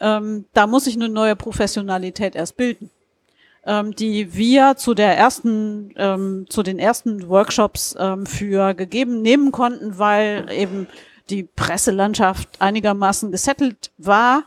[0.00, 2.90] Ähm, da muss sich eine neue Professionalität erst bilden,
[3.66, 9.52] ähm, die wir zu der ersten, ähm, zu den ersten Workshops ähm, für gegeben nehmen
[9.52, 10.86] konnten, weil eben
[11.30, 14.44] die Presselandschaft einigermaßen gesettelt war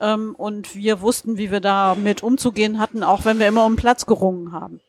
[0.00, 4.06] ähm, und wir wussten, wie wir damit umzugehen hatten, auch wenn wir immer um Platz
[4.06, 4.80] gerungen haben.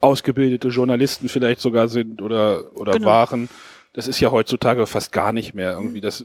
[0.00, 3.06] ausgebildete Journalisten vielleicht sogar sind oder, oder Genau.
[3.08, 3.48] waren.
[3.94, 6.00] Das ist ja heutzutage fast gar nicht mehr irgendwie.
[6.00, 6.24] Das,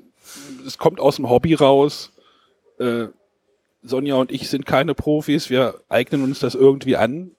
[0.65, 2.11] es kommt aus dem Hobby raus.
[2.79, 3.07] Äh,
[3.81, 7.31] Sonja und ich sind keine Profis, wir eignen uns das irgendwie an.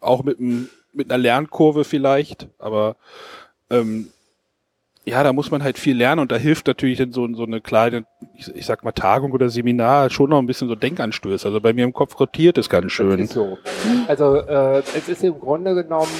[0.00, 2.96] Auch mit, einem, mit einer Lernkurve vielleicht, aber
[3.70, 4.08] ähm,
[5.08, 7.60] ja, da muss man halt viel lernen und da hilft natürlich dann so, so eine
[7.60, 11.46] kleine, ich, ich, sag mal, Tagung oder Seminar schon noch ein bisschen so Denkanstöße.
[11.46, 13.26] Also bei mir im Kopf rotiert es ganz schön.
[13.26, 13.58] So.
[14.06, 16.10] Also äh, es ist im Grunde genommen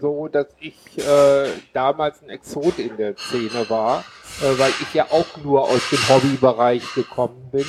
[0.00, 4.04] so, dass ich äh, damals ein Exot in der Szene war,
[4.40, 7.66] äh, weil ich ja auch nur aus dem Hobbybereich gekommen bin.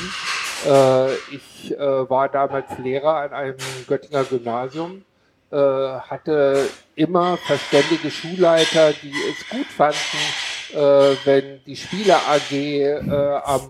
[0.65, 5.03] Äh, ich äh, war damals Lehrer an einem Göttinger Gymnasium
[5.51, 9.97] äh, hatte immer verständige Schulleiter, die es gut fanden,
[10.73, 12.99] wenn die Spieler AG äh,
[13.43, 13.61] am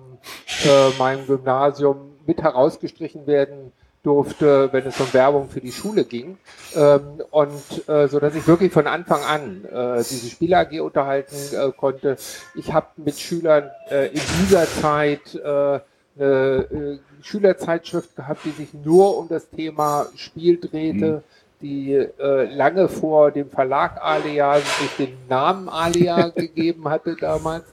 [0.66, 3.72] äh, meinem Gymnasium mit herausgestrichen werden
[4.04, 6.38] durfte, wenn es um Werbung für die Schule ging.
[6.76, 11.36] Ähm, und äh, so dass ich wirklich von Anfang an äh, diese Spieler AG unterhalten
[11.54, 12.18] äh, konnte.
[12.56, 15.80] Ich habe mit Schülern äh, in dieser Zeit äh,
[16.18, 21.06] eine äh, Schülerzeitschrift gehabt, die sich nur um das Thema Spiel drehte.
[21.06, 21.24] Mhm
[21.62, 27.66] die äh, lange vor dem Verlag Alia sich den Namen Alia gegeben hatte damals.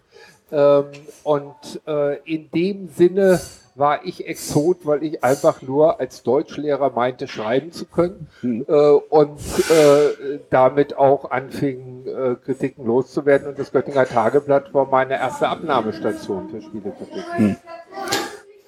[0.50, 0.84] Ähm,
[1.24, 3.40] und äh, in dem Sinne
[3.74, 8.64] war ich Exot, weil ich einfach nur als Deutschlehrer meinte, schreiben zu können mhm.
[8.66, 9.38] äh, und
[9.70, 13.48] äh, damit auch anfing, äh, Kritiken loszuwerden.
[13.48, 17.24] Und das Göttinger Tageblatt war meine erste Abnahmestation für Spielekritik.
[17.38, 17.56] Mhm.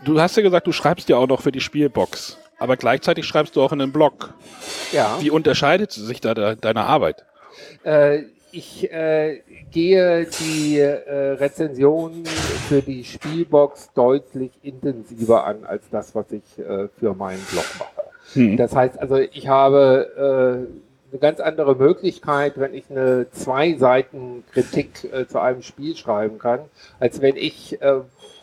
[0.04, 3.56] Du hast ja gesagt, du schreibst ja auch noch für die Spielbox aber gleichzeitig schreibst
[3.56, 4.34] du auch in einem Blog.
[4.92, 5.16] Ja.
[5.20, 7.24] Wie unterscheidet sich da de deine Arbeit?
[7.84, 16.14] Äh, ich äh, gehe die äh, Rezensionen für die Spielbox deutlich intensiver an als das,
[16.14, 18.08] was ich äh, für meinen Blog mache.
[18.34, 18.56] Hm.
[18.56, 24.44] Das heißt also, ich habe äh, eine ganz andere Möglichkeit, wenn ich eine zwei Seiten
[24.52, 26.60] Kritik äh, zu einem Spiel schreiben kann,
[27.00, 28.00] als wenn ich äh,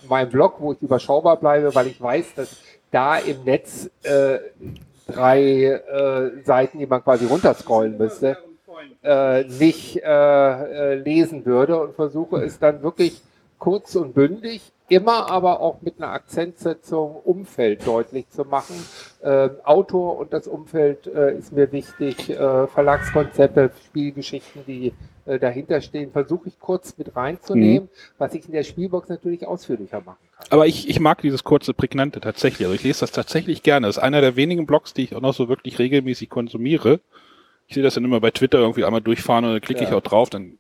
[0.08, 2.58] meinen Blog, wo ich überschaubar bleibe, weil ich weiß, dass
[2.96, 4.40] da im Netz äh,
[5.06, 8.38] drei äh, Seiten, die man quasi runterscrollen müsste,
[9.04, 13.22] äh, nicht äh, äh, lesen würde und versuche es dann wirklich
[13.60, 18.76] kurz und bündig, immer aber auch mit einer Akzentsetzung Umfeld deutlich zu machen.
[19.22, 24.94] Äh, Autor und das Umfeld äh, ist mir wichtig, Verlagskonzepte, Spielgeschichten, die
[25.26, 28.14] äh, dahinter stehen, versuche ich kurz mit reinzunehmen, mhm.
[28.18, 30.48] was ich in der Spielbox natürlich ausführlicher machen kann.
[30.50, 32.68] Aber ich, ich mag dieses kurze, prägnante tatsächlich.
[32.68, 33.88] Also ich lese das tatsächlich gerne.
[33.88, 37.00] Das ist einer der wenigen Blogs, die ich auch noch so wirklich regelmäßig konsumiere.
[37.68, 39.90] Ich sehe das dann immer bei Twitter irgendwie einmal durchfahren und dann klicke ja.
[39.90, 40.60] ich auch drauf, dann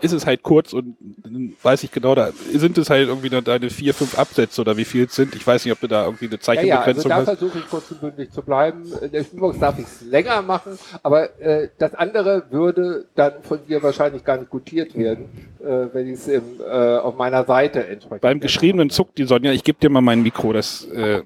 [0.00, 3.70] ist es halt kurz und dann weiß ich genau, da sind es halt irgendwie deine
[3.70, 5.34] vier, fünf Absätze oder wie viel es sind.
[5.34, 7.68] Ich weiß nicht, ob du da irgendwie eine Zeichenbegrenzung ja, ja, also da versuche ich
[7.68, 8.92] kurz und bündig zu bleiben.
[9.00, 13.58] In der Spielbox darf ich es länger machen, aber äh, das andere würde dann von
[13.66, 15.26] dir wahrscheinlich gar nicht gutiert werden,
[15.60, 18.20] äh, wenn ich es äh, auf meiner Seite entsprechend.
[18.20, 21.22] Beim geschriebenen zuckt die Sonja, ich gebe dir mal mein Mikro, das äh,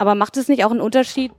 [0.00, 1.30] Aber macht es nicht auch einen Unterschied,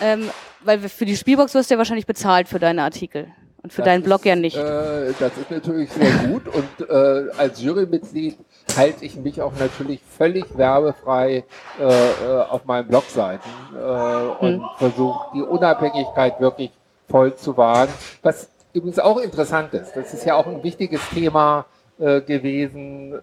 [0.00, 3.28] ähm, weil für die Spielbox wirst du ja wahrscheinlich bezahlt für deine Artikel.
[3.62, 4.56] Und für das deinen Blog ist, ja nicht.
[4.56, 6.46] Äh, das ist natürlich sehr gut.
[6.46, 8.38] Und äh, als Jurymitglied
[8.76, 11.44] halte ich mich auch natürlich völlig werbefrei
[11.80, 14.64] äh, äh auf meinen Blogseiten äh, und hm.
[14.76, 16.70] versuche die Unabhängigkeit wirklich
[17.08, 17.88] voll zu wahren.
[18.22, 21.66] Was übrigens auch interessant ist, das ist ja auch ein wichtiges Thema
[21.98, 23.14] äh, gewesen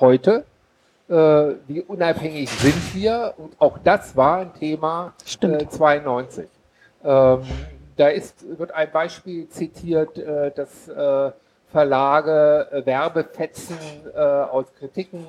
[0.00, 0.44] heute
[1.14, 3.34] äh, wie unabhängig sind wir?
[3.36, 6.48] Und auch das war ein Thema äh, 92.
[7.04, 7.42] Ähm,
[7.96, 11.30] da ist, wird ein Beispiel zitiert, äh, dass äh,
[11.68, 13.76] Verlage äh, Werbefetzen
[14.12, 15.24] äh, aus Kritiken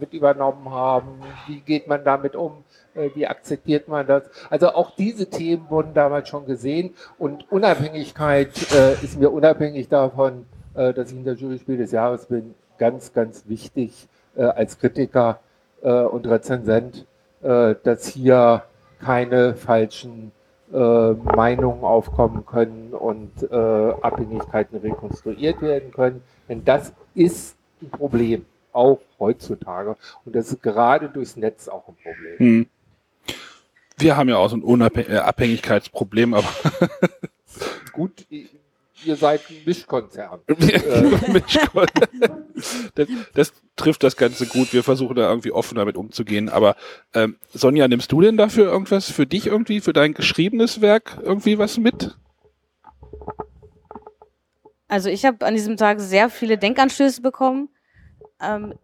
[0.00, 1.20] mit übernommen haben.
[1.46, 2.64] Wie geht man damit um?
[3.14, 4.24] Wie akzeptiert man das?
[4.50, 8.50] Also auch diese Themen wurden damals schon gesehen und Unabhängigkeit
[9.00, 13.44] ist mir unabhängig davon, dass ich in der Jury Spiel des Jahres bin, ganz, ganz
[13.46, 15.40] wichtig äh, als Kritiker
[15.82, 17.06] äh, und Rezensent,
[17.42, 18.64] äh, dass hier
[19.00, 20.32] keine falschen
[20.72, 26.22] äh, Meinungen aufkommen können und äh, Abhängigkeiten rekonstruiert werden können.
[26.48, 29.96] Denn das ist ein Problem, auch heutzutage.
[30.24, 32.38] Und das ist gerade durchs Netz auch ein Problem.
[32.38, 32.66] Hm.
[33.98, 36.48] Wir haben ja auch so ein Unabhängigkeitsproblem, aber
[37.92, 38.26] gut,
[39.04, 40.40] ihr seid ein Mischkonzern.
[42.94, 44.72] das, das, trifft das Ganze gut.
[44.72, 46.48] Wir versuchen da irgendwie offen damit umzugehen.
[46.48, 46.76] Aber
[47.14, 51.58] ähm, Sonja, nimmst du denn dafür irgendwas für dich irgendwie, für dein geschriebenes Werk irgendwie
[51.58, 52.16] was mit?
[54.88, 57.68] Also ich habe an diesem Tag sehr viele Denkanstöße bekommen.
[58.40, 58.74] Ähm,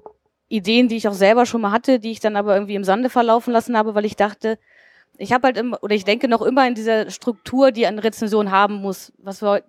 [0.48, 3.10] Ideen, die ich auch selber schon mal hatte, die ich dann aber irgendwie im Sande
[3.10, 4.58] verlaufen lassen habe, weil ich dachte,
[5.18, 8.50] ich habe halt immer, oder ich denke noch immer in dieser Struktur, die eine Rezension
[8.50, 9.64] haben muss, was wir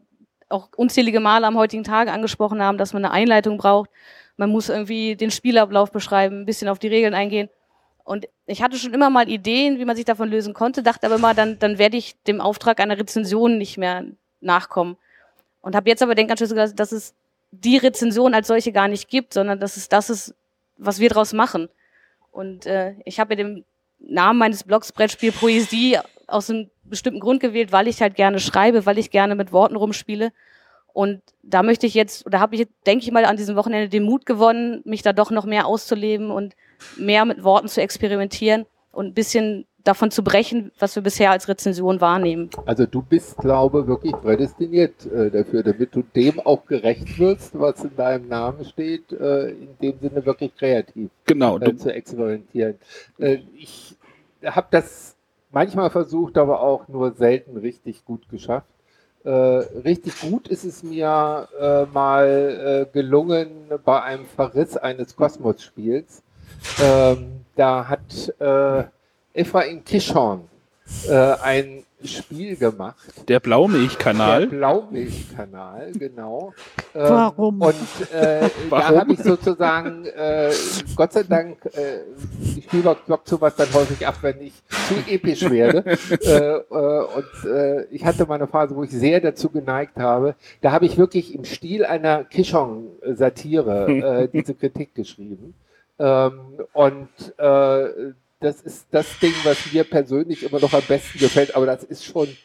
[0.50, 3.90] auch unzählige Male am heutigen Tage angesprochen haben, dass man eine Einleitung braucht.
[4.38, 7.50] Man muss irgendwie den Spielablauf beschreiben, ein bisschen auf die Regeln eingehen.
[8.04, 11.16] Und ich hatte schon immer mal Ideen, wie man sich davon lösen konnte, dachte aber
[11.16, 14.06] immer, dann, dann werde ich dem Auftrag einer Rezension nicht mehr
[14.40, 14.96] nachkommen.
[15.62, 17.14] Und habe jetzt aber den Anschluss gesagt, dass es
[17.52, 20.36] die Rezension als solche gar nicht gibt, sondern dass es das ist,
[20.78, 21.68] was wir daraus machen.
[22.32, 23.66] Und äh, ich habe ja den
[24.00, 28.86] Namen meines Blogs Brettspiel Poesie aus einem bestimmten Grund gewählt, weil ich halt gerne schreibe,
[28.86, 30.32] weil ich gerne mit Worten rumspiele.
[30.94, 34.04] Und da möchte ich jetzt, oder habe ich, denke ich mal, an diesem Wochenende den
[34.04, 36.56] Mut gewonnen, mich da doch noch mehr auszuleben und
[36.98, 41.48] mehr mit Worten zu experimentieren und ein bisschen davon zu brechen, was wir bisher als
[41.48, 42.50] Rezension wahrnehmen.
[42.66, 47.58] Also du bist, glaube ich, wirklich prädestiniert äh, dafür, damit du dem auch gerecht wirst,
[47.58, 51.58] was in deinem Namen steht, äh, in dem Sinne wirklich kreativ Genau.
[51.60, 52.76] äh, zu experimentieren.
[53.20, 53.96] Äh, ich
[54.44, 55.16] habe das
[55.52, 58.68] manchmal versucht, aber auch nur selten richtig gut geschafft.
[59.24, 63.50] Äh, richtig gut ist es mir äh, mal äh, gelungen
[63.84, 66.24] bei einem Verriss eines Kosmos-Spiels.
[66.82, 68.84] Ähm, da hat äh,
[69.34, 70.48] Ephraim Kishon
[71.10, 73.28] äh, ein Spiel gemacht.
[73.28, 74.42] Der Blaumilchkanal.
[74.42, 76.54] Der Blaumilchkanal, genau.
[76.94, 77.62] Ähm, Warum?
[77.62, 77.76] Und
[78.14, 78.98] äh, da Warum?
[78.98, 80.52] habe ich sozusagen, äh,
[80.96, 82.02] Gott sei Dank, äh,
[82.56, 85.84] die Spielbox blockt sowas dann häufig ab, wenn ich zu episch werde.
[86.22, 90.36] äh, äh, und äh, ich hatte mal eine Phase, wo ich sehr dazu geneigt habe.
[90.62, 95.56] Da habe ich wirklich im Stil einer Kishon-Satire äh, diese Kritik geschrieben.
[96.00, 96.40] Ähm,
[96.74, 101.66] und äh, das ist das Ding, was mir persönlich immer noch am besten gefällt, aber
[101.66, 102.36] das ist schon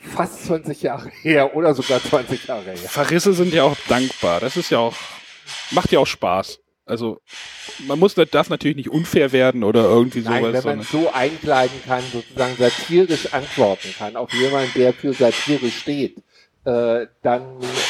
[0.00, 2.76] fast 20 Jahre her oder sogar 20 Jahre her.
[2.76, 4.40] Verrisse sind ja auch dankbar.
[4.40, 4.96] Das ist ja auch,
[5.70, 6.60] macht ja auch Spaß.
[6.86, 7.20] Also,
[7.86, 10.64] man muss, darf natürlich nicht unfair werden oder irgendwie Nein, sowas.
[10.64, 16.16] wenn man so einkleiden kann, sozusagen satirisch antworten kann auf jemanden, der für Satire steht,
[16.64, 17.42] äh, dann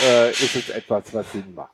[0.06, 1.72] äh, ist es etwas, was Sinn macht.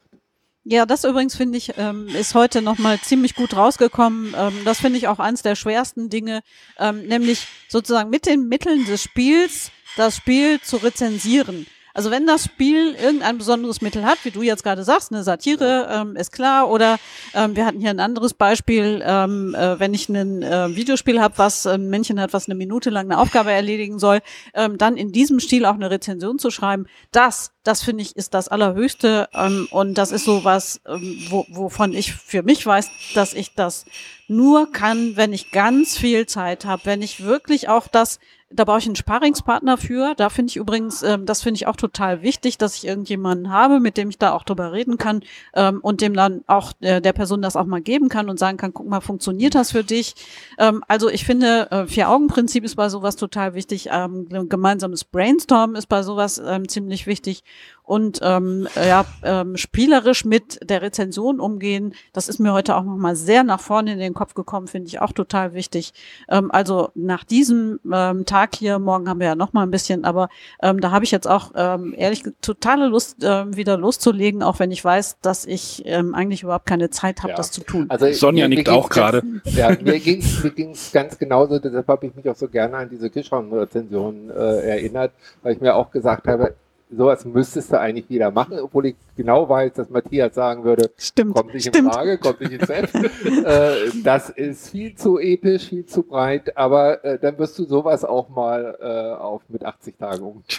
[0.68, 4.34] Ja, das übrigens finde ich, ähm, ist heute nochmal ziemlich gut rausgekommen.
[4.36, 6.40] Ähm, das finde ich auch eins der schwersten Dinge,
[6.76, 11.66] ähm, nämlich sozusagen mit den Mitteln des Spiels das Spiel zu rezensieren.
[11.96, 15.88] Also wenn das Spiel irgendein besonderes Mittel hat, wie du jetzt gerade sagst, eine Satire,
[15.90, 16.68] ähm, ist klar.
[16.68, 16.98] Oder
[17.32, 21.38] ähm, wir hatten hier ein anderes Beispiel, ähm, äh, wenn ich ein äh, Videospiel habe,
[21.38, 24.20] was ein Männchen hat, was eine Minute lang eine Aufgabe erledigen soll,
[24.52, 28.34] ähm, dann in diesem Stil auch eine Rezension zu schreiben, das, das finde ich, ist
[28.34, 29.30] das Allerhöchste.
[29.32, 33.54] Ähm, und das ist so was, ähm, wo, wovon ich für mich weiß, dass ich
[33.54, 33.86] das
[34.28, 38.18] nur kann, wenn ich ganz viel Zeit habe, wenn ich wirklich auch das
[38.50, 40.14] da brauche ich einen Sparingspartner für.
[40.16, 43.80] Da finde ich übrigens, ähm, das finde ich auch total wichtig, dass ich irgendjemanden habe,
[43.80, 45.22] mit dem ich da auch drüber reden kann
[45.54, 48.56] ähm, und dem dann auch äh, der Person das auch mal geben kann und sagen
[48.56, 50.14] kann, guck mal, funktioniert das für dich?
[50.58, 53.88] Ähm, also ich finde, äh, Vier-Augen-Prinzip ist bei sowas total wichtig.
[53.90, 57.42] Ähm, gemeinsames Brainstorm ist bei sowas ähm, ziemlich wichtig.
[57.86, 63.14] Und ähm, ja, ähm, spielerisch mit der Rezension umgehen, das ist mir heute auch nochmal
[63.14, 65.92] sehr nach vorne in den Kopf gekommen, finde ich auch total wichtig.
[66.28, 70.04] Ähm, also nach diesem ähm, Tag hier, morgen haben wir ja noch mal ein bisschen,
[70.04, 70.28] aber
[70.60, 74.72] ähm, da habe ich jetzt auch ähm, ehrlich totale Lust, ähm, wieder loszulegen, auch wenn
[74.72, 77.36] ich weiß, dass ich ähm, eigentlich überhaupt keine Zeit habe, Ja.
[77.36, 77.86] das zu tun.
[77.88, 79.40] Also Sonja mir- mir nickt auch ging's ganz- gerade.
[79.56, 82.78] Ja, mir ging es mir ging's ganz genauso, deshalb habe ich mich auch so gerne
[82.78, 85.12] an diese Kishon-Rezension äh, erinnert,
[85.44, 86.54] weil ich mir auch gesagt habe,
[86.90, 91.34] sowas müsstest du eigentlich wieder machen, obwohl ich genau weiß, dass Matthias sagen würde, Stimmt,
[91.34, 91.92] kommt nicht in stimmt.
[91.92, 92.94] Frage, kommt nicht ins Heft.
[93.44, 98.04] äh, das ist viel zu episch, viel zu breit, aber äh, dann wirst du sowas
[98.04, 100.44] auch mal äh, auf mit 80 Tagen um.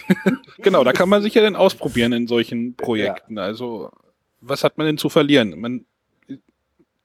[0.58, 3.38] Genau, da kann man sich ja dann ausprobieren in solchen Projekten.
[3.38, 3.90] Also,
[4.40, 5.58] was hat man denn zu verlieren?
[5.58, 5.84] Man,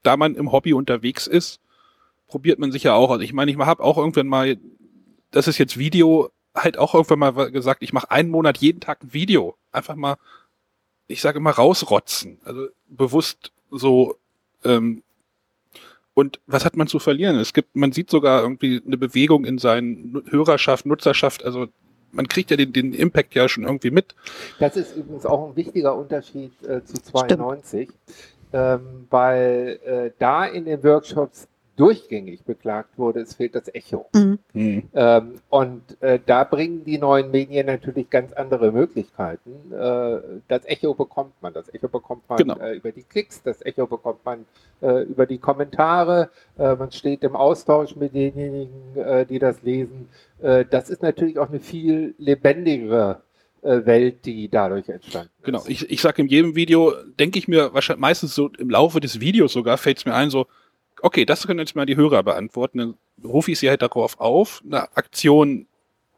[0.02, 1.60] da man im Hobby unterwegs ist,
[2.28, 3.12] probiert man sich ja auch.
[3.12, 4.58] Also ich meine, ich habe auch irgendwann mal,
[5.32, 9.04] das ist jetzt Video, halt auch irgendwann mal gesagt, ich mache einen Monat jeden Tag
[9.04, 9.58] ein Video.
[9.72, 10.18] Einfach mal,
[11.08, 12.40] ich sage immer rausrotzen.
[12.44, 14.18] Also bewusst so.
[14.64, 15.04] Ähm,
[16.14, 17.38] und was hat man zu verlieren?
[17.40, 21.44] Es gibt, man sieht sogar irgendwie eine Bewegung in seinen Hörerschaft, Nutzerschaft.
[21.44, 21.68] Also
[22.12, 24.14] man kriegt ja den, den Impact ja schon irgendwie mit.
[24.60, 27.90] Das ist übrigens auch ein wichtiger Unterschied äh, zu 92,
[28.54, 34.06] ähm, weil äh, da in den Workshops durchgängig beklagt wurde, es fehlt das Echo.
[34.14, 34.40] Mhm.
[34.54, 34.84] Hm.
[34.94, 39.72] Ähm, und äh, da bringen die neuen Medien natürlich ganz andere Möglichkeiten.
[39.72, 42.58] Äh, das Echo bekommt man, das Echo bekommt man Genau.
[42.60, 44.46] äh, über die Klicks, das Echo bekommt man
[44.82, 50.10] äh, über die Kommentare, äh, man steht im Austausch mit denjenigen, äh, die das lesen.
[50.42, 53.22] Äh, das ist natürlich auch eine viel lebendigere
[53.66, 55.46] Welt, die dadurch entstanden ist.
[55.46, 59.00] Genau, ich, ich sag in jedem Video, denke ich mir wahrscheinlich meistens so im Laufe
[59.00, 60.48] des Videos sogar, fällt es mir ein, so,
[61.04, 62.78] okay, das können jetzt mal die Hörer beantworten.
[62.80, 65.68] Dann rufe ich sie halt darauf auf, eine Aktion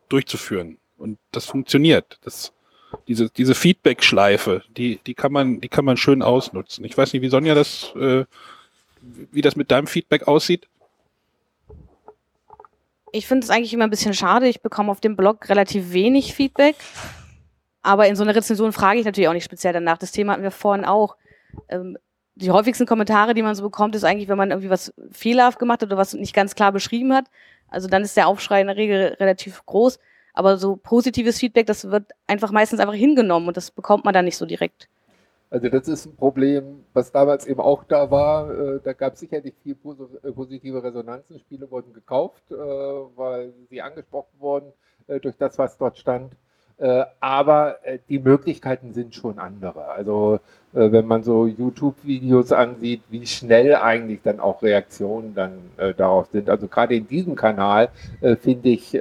[0.08, 0.78] durchzuführen.
[0.98, 2.20] Und das funktioniert.
[2.24, 2.54] Das,
[3.08, 6.86] diese, diese Feedback-Schleife, die, die kann man, die kann man schön ausnutzen.
[6.86, 8.26] Ich weiß nicht, wie Sonja das, äh,
[9.02, 10.68] wie das mit deinem Feedback aussieht.
[13.12, 14.48] Ich finde es eigentlich immer ein bisschen schade.
[14.48, 16.76] Ich bekomme auf dem Blog relativ wenig Feedback.
[17.82, 19.98] Aber in so einer Rezension frage ich natürlich auch nicht speziell danach.
[19.98, 21.16] Das Thema hatten wir vorhin auch.
[21.70, 21.98] Ähm,
[22.36, 25.82] die häufigsten Kommentare, die man so bekommt, ist eigentlich, wenn man irgendwie was fehlerhaft gemacht
[25.82, 27.26] hat oder was nicht ganz klar beschrieben hat.
[27.70, 30.00] Also dann ist der Aufschrei in der Regel relativ groß.
[30.34, 34.26] Aber so positives Feedback, das wird einfach meistens einfach hingenommen und das bekommt man dann
[34.26, 34.90] nicht so direkt.
[35.50, 38.52] Also das ist ein Problem, was damals eben auch da war.
[38.52, 39.78] Äh, da gab es sicherlich viel
[40.24, 41.40] äh, positive Resonanzen.
[41.40, 44.74] Spiele wurden gekauft, äh, weil sie angesprochen wurden
[45.22, 46.34] durch das, was dort stand.
[47.20, 47.78] Aber
[48.10, 49.86] die Möglichkeiten sind schon andere.
[49.86, 50.40] Also
[50.74, 55.54] wenn man so YouTube-Videos ansieht, wie schnell eigentlich dann auch Reaktionen dann
[55.96, 56.50] darauf sind.
[56.50, 57.90] Also gerade in diesem Kanal
[58.42, 58.94] finde ich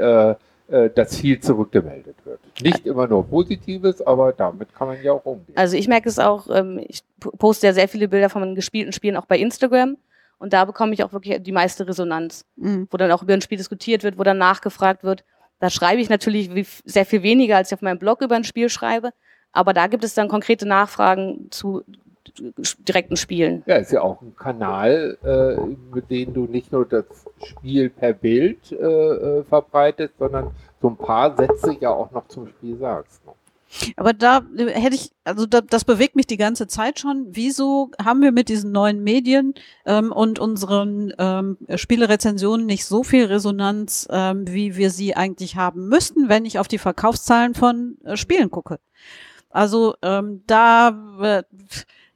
[0.66, 2.40] äh, dass viel zurückgemeldet wird.
[2.62, 5.54] Nicht immer nur Positives, aber damit kann man ja auch umgehen.
[5.56, 8.94] Also ich merke es auch, ähm, ich poste ja sehr viele Bilder von meinen gespielten
[8.94, 9.98] Spielen auch bei Instagram
[10.38, 12.88] und da bekomme ich auch wirklich die meiste Resonanz, mhm.
[12.90, 15.22] wo dann auch über ein Spiel diskutiert wird, wo dann nachgefragt wird.
[15.64, 16.50] Da schreibe ich natürlich
[16.84, 19.12] sehr viel weniger, als ich auf meinem Blog über ein Spiel schreibe,
[19.50, 21.84] aber da gibt es dann konkrete Nachfragen zu
[22.86, 23.62] direkten Spielen.
[23.64, 25.58] Ja, ist ja auch ein Kanal, äh,
[25.94, 27.06] mit dem du nicht nur das
[27.42, 30.50] Spiel per Bild äh, äh, verbreitest, sondern
[30.82, 33.24] so ein paar Sätze ja auch noch zum Spiel sagst.
[33.24, 33.32] Ne?
[33.96, 37.26] Aber da hätte ich, also da, das bewegt mich die ganze Zeit schon.
[37.30, 39.54] Wieso haben wir mit diesen neuen Medien
[39.84, 45.88] ähm, und unseren ähm, Spielerezensionen nicht so viel Resonanz, ähm, wie wir sie eigentlich haben
[45.88, 48.78] müssten, wenn ich auf die Verkaufszahlen von äh, Spielen gucke?
[49.50, 51.42] Also ähm, da äh,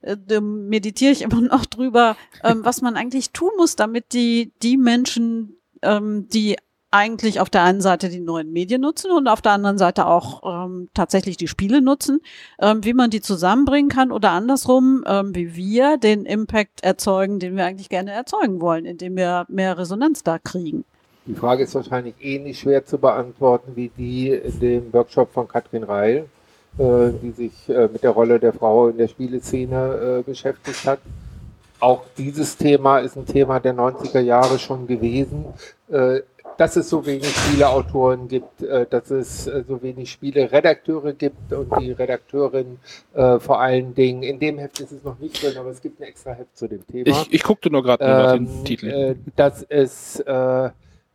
[0.02, 4.76] äh, meditiere ich immer noch drüber, ähm, was man eigentlich tun muss, damit die, die
[4.76, 6.56] Menschen, ähm, die
[6.90, 10.42] eigentlich auf der einen Seite die neuen Medien nutzen und auf der anderen Seite auch
[10.44, 12.20] ähm, tatsächlich die Spiele nutzen,
[12.60, 17.56] ähm, wie man die zusammenbringen kann oder andersrum, ähm, wie wir den Impact erzeugen, den
[17.56, 20.84] wir eigentlich gerne erzeugen wollen, indem wir mehr Resonanz da kriegen.
[21.26, 25.84] Die Frage ist wahrscheinlich ähnlich schwer zu beantworten wie die in dem Workshop von Katrin
[25.84, 26.24] Reil,
[26.78, 31.00] äh, die sich äh, mit der Rolle der Frau in der Spieleszene äh, beschäftigt hat.
[31.80, 35.44] Auch dieses Thema ist ein Thema der 90er Jahre schon gewesen.
[36.58, 42.78] Dass es so wenig Spieleautoren gibt, dass es so wenig Spieleredakteure gibt und die Redakteurin
[43.14, 46.04] vor allen Dingen, in dem Heft ist es noch nicht drin, aber es gibt ein
[46.04, 47.08] extra Heft zu dem Thema.
[47.08, 49.16] Ich, ich guckte nur gerade ähm, den Titel.
[49.36, 50.22] dass es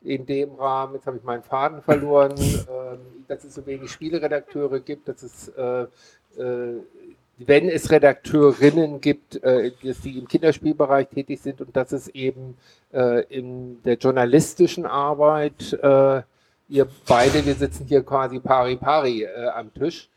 [0.03, 4.79] in dem Rahmen, jetzt habe ich meinen Faden verloren, äh, dass es so wenig Spieleredakteure
[4.79, 5.83] gibt, dass es, äh,
[6.37, 6.81] äh,
[7.47, 12.57] wenn es Redakteurinnen gibt, äh, die im Kinderspielbereich tätig sind und dass es eben
[12.93, 16.21] äh, in der journalistischen Arbeit, äh,
[16.69, 20.09] ihr beide, wir sitzen hier quasi pari pari am Tisch,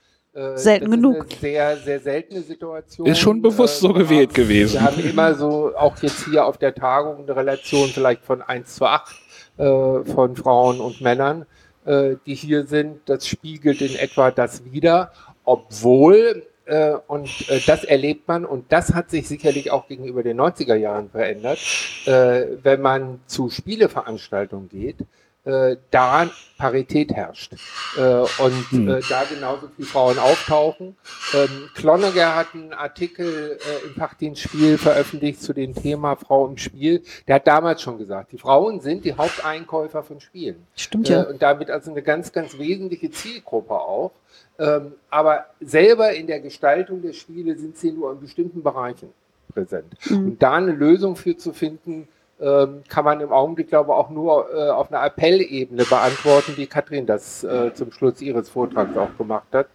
[0.54, 1.26] Selten genug.
[1.40, 3.06] sehr, sehr seltene Situation.
[3.06, 4.74] Ist schon bewusst so gewählt gewesen.
[4.74, 8.74] Wir haben immer so, auch jetzt hier auf der Tagung, eine Relation vielleicht von 1
[8.74, 9.14] zu 8
[9.56, 9.64] äh,
[10.04, 11.46] von Frauen und Männern,
[11.86, 13.00] äh, die hier sind.
[13.06, 15.10] Das spiegelt in etwa das wider,
[15.46, 20.40] obwohl äh, und äh, das erlebt man und das hat sich sicherlich auch gegenüber den
[20.40, 21.58] 90er Jahren verändert,
[22.06, 24.98] äh, wenn man zu Spieleveranstaltungen geht,
[25.46, 27.52] äh, da Parität herrscht
[27.96, 28.88] äh, und hm.
[28.88, 30.96] äh, da genauso viele Frauen auftauchen.
[31.34, 37.02] Ähm, Klonneger hat einen Artikel äh, im Fachdienstspiel veröffentlicht zu dem Thema Frau im Spiel.
[37.28, 40.66] Der hat damals schon gesagt, die Frauen sind die Haupteinkäufer von Spielen.
[40.74, 41.22] Stimmt ja.
[41.22, 44.12] Äh, und damit also eine ganz, ganz wesentliche Zielgruppe auch.
[44.58, 49.12] Ähm, aber selber in der Gestaltung der Spiele sind sie nur in bestimmten Bereichen
[49.52, 49.94] präsent.
[50.08, 50.16] Mhm.
[50.16, 52.08] Und da eine Lösung für zu finden,
[52.40, 56.66] ähm, kann man im Augenblick, glaube ich, auch nur äh, auf einer Appellebene beantworten, wie
[56.66, 59.68] Katrin das äh, zum Schluss ihres Vortrags auch gemacht hat,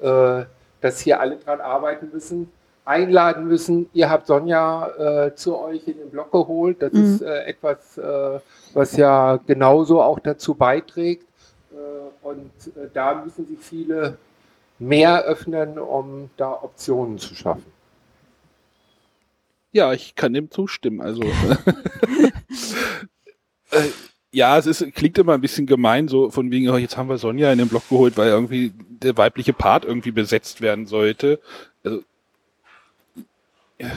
[0.00, 0.44] äh,
[0.80, 2.50] dass hier alle dran arbeiten müssen,
[2.84, 3.88] einladen müssen.
[3.92, 6.82] Ihr habt Sonja äh, zu euch in den Blog geholt.
[6.82, 7.04] Das mhm.
[7.04, 8.40] ist äh, etwas, äh,
[8.74, 11.26] was ja genauso auch dazu beiträgt.
[12.22, 12.50] und
[12.94, 14.18] da müssen sich viele
[14.78, 17.66] mehr öffnen, um da Optionen zu schaffen.
[19.72, 21.00] Ja, ich kann dem zustimmen.
[21.00, 21.22] Also
[23.70, 23.88] äh,
[24.30, 27.18] ja, es ist, klingt immer ein bisschen gemein, so von wegen, oh, jetzt haben wir
[27.18, 31.40] Sonja in den Blog geholt, weil irgendwie der weibliche Part irgendwie besetzt werden sollte.
[31.84, 32.02] Also,
[33.78, 33.90] ja.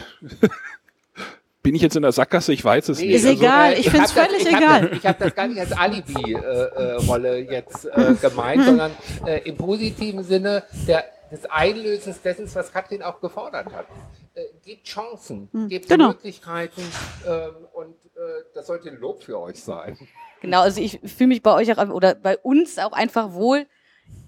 [1.63, 2.53] Bin ich jetzt in der Sackgasse?
[2.53, 3.15] Ich weiß es nee, nicht.
[3.17, 4.91] Ist also, egal, ich, ich finde es völlig das, egal.
[4.93, 8.91] Ich habe das, hab das, gar nicht als Alibi-Rolle äh, äh, jetzt äh, gemeint, sondern
[9.25, 13.85] äh, im positiven Sinne der, des Einlösens dessen, was Katrin auch gefordert hat
[14.33, 16.09] äh, gebt Chancen, hm, gebt genau.
[16.09, 16.81] Möglichkeiten
[17.27, 19.97] ähm, und äh, das sollte ein Lob für euch sein.
[20.41, 23.67] Genau, also ich fühle mich bei euch auch oder bei uns auch einfach wohl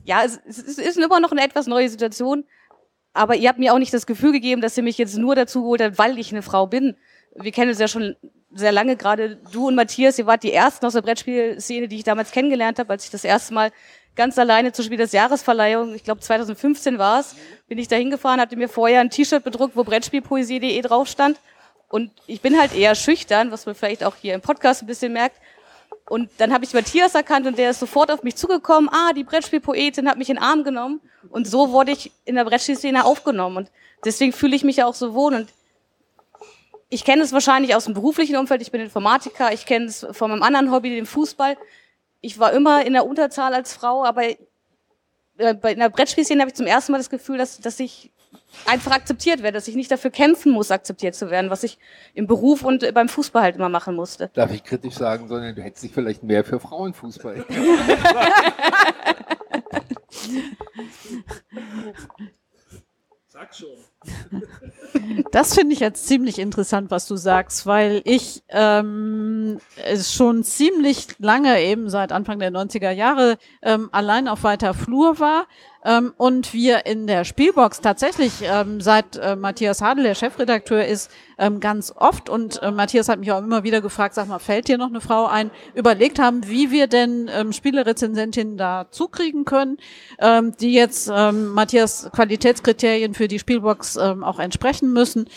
[0.05, 2.45] ja, es, es ist immer noch eine etwas neue Situation,
[3.13, 5.61] aber ihr habt mir auch nicht das Gefühl gegeben, dass ihr mich jetzt nur dazu
[5.61, 6.95] geholt habt, weil ich eine Frau bin.
[7.35, 8.15] Wir kennen uns ja schon
[8.51, 12.03] sehr lange, gerade du und Matthias, ihr wart die ersten aus der Brettspielszene, die ich
[12.03, 13.71] damals kennengelernt habe, als ich das erste Mal
[14.15, 17.35] ganz alleine zur Spiel des Jahresverleihung, ich glaube 2015 war es,
[17.67, 21.39] bin ich da hingefahren, hatte mir vorher ein T-Shirt bedruckt, wo Brettspielpoesie.de drauf stand.
[21.89, 25.13] Und ich bin halt eher schüchtern, was man vielleicht auch hier im Podcast ein bisschen
[25.13, 25.37] merkt.
[26.09, 28.89] Und dann habe ich Matthias erkannt und der ist sofort auf mich zugekommen.
[28.91, 31.01] Ah, die Brettspielpoetin hat mich in den Arm genommen.
[31.29, 33.57] Und so wurde ich in der Brettspielszene aufgenommen.
[33.57, 33.71] Und
[34.03, 35.33] deswegen fühle ich mich ja auch so wohl.
[35.33, 35.49] Und
[36.93, 38.61] ich kenne es wahrscheinlich aus dem beruflichen Umfeld.
[38.61, 39.51] Ich bin Informatiker.
[39.51, 41.57] Ich kenne es von meinem anderen Hobby, dem Fußball.
[42.21, 44.35] Ich war immer in der Unterzahl als Frau, aber äh,
[45.37, 48.11] in der Brettspielszene habe ich zum ersten Mal das Gefühl, dass, dass ich
[48.65, 51.79] einfach akzeptiert werde, dass ich nicht dafür kämpfen muss, akzeptiert zu werden, was ich
[52.13, 54.29] im Beruf und beim Fußball halt immer machen musste.
[54.33, 57.45] Darf ich kritisch sagen, sondern du hättest dich vielleicht mehr für Frauenfußball.
[63.33, 63.69] Sag schon.
[65.31, 71.07] Das finde ich jetzt ziemlich interessant, was du sagst, weil ich ähm, es schon ziemlich
[71.17, 75.47] lange, eben seit Anfang der 90er Jahre, ähm, allein auf weiter Flur war
[75.85, 81.11] ähm, und wir in der Spielbox tatsächlich, ähm, seit äh, Matthias Hadel der Chefredakteur ist,
[81.37, 84.67] ähm, ganz oft und äh, Matthias hat mich auch immer wieder gefragt, sag mal, fällt
[84.67, 89.77] dir noch eine Frau ein, überlegt haben, wie wir denn ähm, Spielerezensentinnen da zukriegen können,
[90.19, 95.27] ähm, die jetzt ähm, Matthias Qualitätskriterien für die Spielbox ähm, auch entsprechen müssen.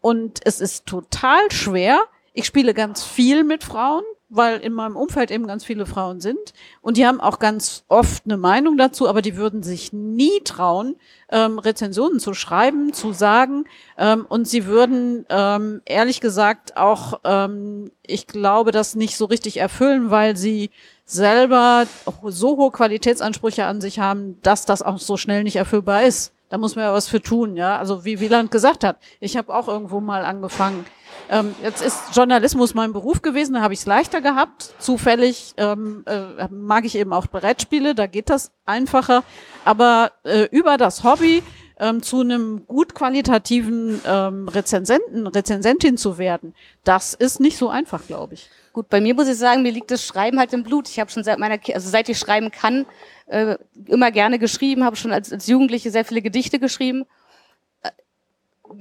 [0.00, 2.00] Und es ist total schwer.
[2.32, 4.02] Ich spiele ganz viel mit Frauen,
[4.34, 6.54] weil in meinem Umfeld eben ganz viele Frauen sind.
[6.80, 10.96] Und die haben auch ganz oft eine Meinung dazu, aber die würden sich nie trauen,
[11.28, 13.64] ähm, Rezensionen zu schreiben, zu sagen.
[13.98, 19.58] Ähm, und sie würden, ähm, ehrlich gesagt, auch, ähm, ich glaube, das nicht so richtig
[19.58, 20.70] erfüllen, weil sie
[21.04, 21.84] selber
[22.24, 26.32] so hohe Qualitätsansprüche an sich haben, dass das auch so schnell nicht erfüllbar ist.
[26.48, 27.78] Da muss man ja was für tun, ja.
[27.78, 30.84] Also wie Wieland gesagt hat, ich habe auch irgendwo mal angefangen,
[31.30, 34.74] ähm, jetzt ist Journalismus mein Beruf gewesen, da habe ich es leichter gehabt.
[34.78, 39.24] Zufällig ähm, äh, mag ich eben auch Brettspiele, da geht das einfacher.
[39.64, 41.42] Aber äh, über das Hobby
[41.78, 46.54] ähm, zu einem gut qualitativen ähm, Rezensenten, Rezensentin zu werden,
[46.84, 48.50] das ist nicht so einfach, glaube ich.
[48.72, 50.88] Gut, bei mir muss ich sagen, mir liegt das Schreiben halt im Blut.
[50.88, 52.86] Ich habe schon seit meiner, also seit ich schreiben kann,
[53.26, 53.56] äh,
[53.86, 57.04] immer gerne geschrieben, habe schon als, als Jugendliche sehr viele Gedichte geschrieben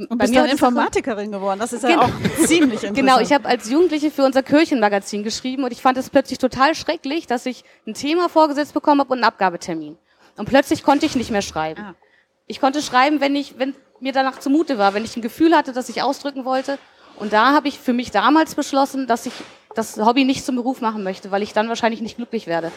[0.10, 1.60] und bist dann Informatikerin geworden.
[1.60, 2.04] Das ist ja genau.
[2.04, 2.96] auch ziemlich interessant.
[2.98, 6.76] Genau, ich habe als Jugendliche für unser Kirchenmagazin geschrieben und ich fand es plötzlich total
[6.76, 9.98] schrecklich, dass ich ein Thema vorgesetzt bekommen habe und einen Abgabetermin.
[10.38, 11.82] Und plötzlich konnte ich nicht mehr schreiben.
[11.82, 11.96] Ah.
[12.48, 15.74] Ich konnte schreiben, wenn ich, wenn mir danach zumute war, wenn ich ein Gefühl hatte,
[15.74, 16.78] das ich ausdrücken wollte.
[17.18, 19.34] Und da habe ich für mich damals beschlossen, dass ich
[19.76, 22.72] das Hobby nicht zum Beruf machen möchte, weil ich dann wahrscheinlich nicht glücklich werde.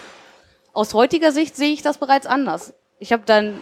[0.72, 2.74] Aus heutiger Sicht sehe ich das bereits anders.
[2.98, 3.58] Ich habe dann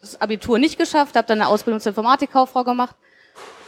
[0.00, 2.96] das Abitur nicht geschafft, habe dann eine Ausbildung zur Informatikkauffrau gemacht.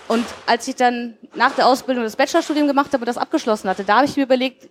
[0.08, 3.84] Und als ich dann nach der Ausbildung das Bachelorstudium gemacht habe und das abgeschlossen hatte,
[3.84, 4.68] da habe ich mir überlegt,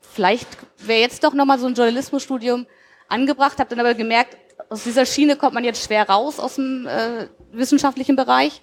[0.00, 0.48] vielleicht
[0.78, 2.66] wäre jetzt doch nochmal so ein Journalismusstudium
[3.08, 4.36] angebracht, habe dann aber gemerkt,
[4.68, 8.62] aus dieser Schiene kommt man jetzt schwer raus aus dem äh, wissenschaftlichen Bereich.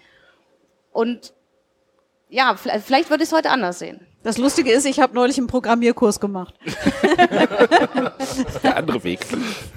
[0.91, 1.33] Und
[2.29, 4.05] ja, vielleicht, vielleicht würde ich es heute anders sehen.
[4.27, 6.53] Das Lustige ist, ich habe neulich einen Programmierkurs gemacht.
[8.61, 9.21] der andere Weg.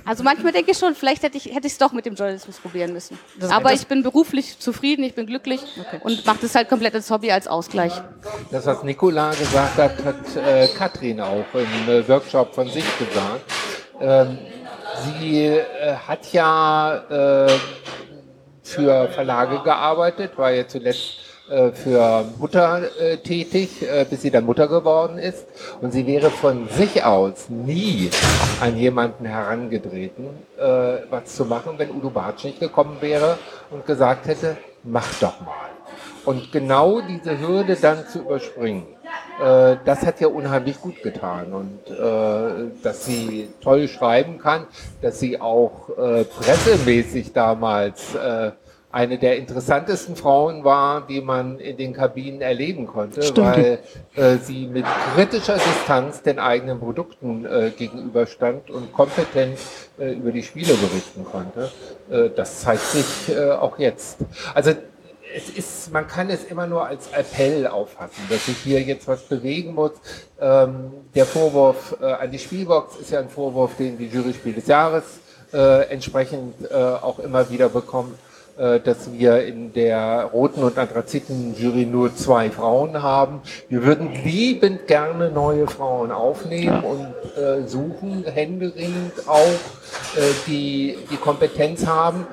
[0.04, 2.56] Also manchmal denke ich schon, vielleicht hätte ich hätte ich es doch mit dem Journalismus
[2.58, 3.16] probieren müssen.
[3.38, 6.00] Das, Aber ich bin beruflich zufrieden, ich bin glücklich okay.
[6.02, 7.92] und mache das halt komplett als Hobby, als Ausgleich.
[8.50, 13.44] Das, was Nicola gesagt hat, hat äh, Katrin auch im äh, Workshop von sich gesagt.
[14.00, 14.36] Ähm,
[15.04, 17.52] sie äh, hat ja äh,
[18.64, 21.29] für Verlage gearbeitet, war ja zuletzt
[21.72, 25.46] für Mutter äh, tätig, äh, bis sie dann Mutter geworden ist.
[25.80, 28.10] Und sie wäre von sich aus nie
[28.60, 30.26] an jemanden herangetreten,
[30.58, 30.62] äh,
[31.10, 33.38] was zu machen, wenn Udo Bartsch nicht gekommen wäre
[33.70, 35.70] und gesagt hätte, mach doch mal.
[36.24, 38.84] Und genau diese Hürde dann zu überspringen,
[39.40, 41.52] äh, das hat ihr unheimlich gut getan.
[41.52, 44.66] Und äh, dass sie toll schreiben kann,
[45.02, 48.52] dass sie auch äh, pressemäßig damals äh,
[48.92, 53.46] eine der interessantesten Frauen war, die man in den Kabinen erleben konnte, Stimmt.
[53.46, 53.78] weil
[54.16, 54.84] äh, sie mit
[55.14, 59.58] kritischer Distanz den eigenen Produkten äh, gegenüberstand und kompetent
[59.98, 61.70] äh, über die Spiele berichten konnte.
[62.10, 64.18] Äh, das zeigt sich äh, auch jetzt.
[64.54, 64.72] Also
[65.32, 69.22] es ist, man kann es immer nur als Appell auffassen, dass sich hier jetzt was
[69.22, 69.92] bewegen muss.
[70.40, 74.54] Ähm, der Vorwurf äh, an die Spielbox ist ja ein Vorwurf, den die Jury Spiel
[74.54, 75.04] des Jahres
[75.52, 78.14] entsprechend auch immer wieder bekommt.
[78.60, 83.40] Äh, dass wir in der roten und anthraziten Jury nur zwei Frauen haben.
[83.70, 91.16] Wir würden liebend gerne neue Frauen aufnehmen und äh, suchen, händeringend auch, äh, die die
[91.16, 92.26] Kompetenz haben,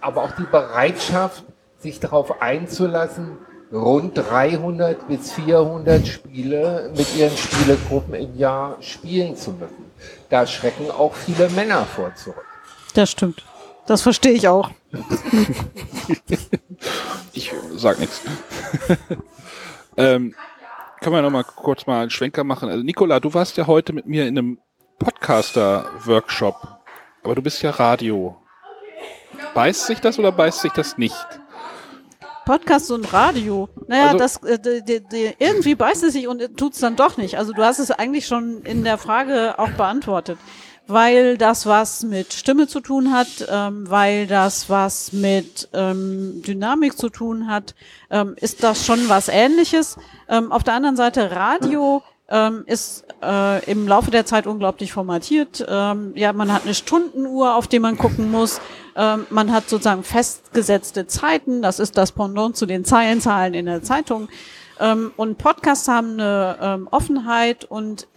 [0.00, 1.44] aber auch die Bereitschaft,
[1.80, 3.36] sich darauf einzulassen,
[3.70, 9.84] rund 300 bis 400 Spiele mit ihren Spielegruppen im Jahr spielen zu müssen.
[10.30, 12.46] Da schrecken auch viele Männer vor zurück.
[12.94, 13.44] Das stimmt.
[13.86, 14.70] Das verstehe ich auch.
[17.32, 18.22] ich sag nichts.
[19.96, 20.34] ähm,
[21.00, 22.68] können wir noch mal kurz mal einen Schwenker machen?
[22.68, 24.58] Also Nicola, du warst ja heute mit mir in einem
[24.98, 26.56] Podcaster-Workshop,
[27.22, 28.36] aber du bist ja Radio.
[29.54, 31.14] Beißt sich das oder beißt sich das nicht?
[32.48, 33.68] Podcast und Radio.
[33.88, 37.18] Naja, also, das äh, die, die, irgendwie beißt es sich und tut es dann doch
[37.18, 37.36] nicht.
[37.36, 40.38] Also du hast es eigentlich schon in der Frage auch beantwortet.
[40.90, 46.96] Weil das was mit Stimme zu tun hat, ähm, weil das was mit ähm, Dynamik
[46.96, 47.74] zu tun hat,
[48.10, 49.98] ähm, ist das schon was ähnliches.
[50.30, 55.62] Ähm, auf der anderen Seite Radio ähm, ist äh, im Laufe der Zeit unglaublich formatiert.
[55.68, 58.60] Ähm, ja, man hat eine Stundenuhr, auf die man gucken muss.
[59.30, 61.62] Man hat sozusagen festgesetzte Zeiten.
[61.62, 64.28] Das ist das Pendant zu den Zeilenzahlen in der Zeitung.
[65.16, 68.08] Und Podcasts haben eine Offenheit und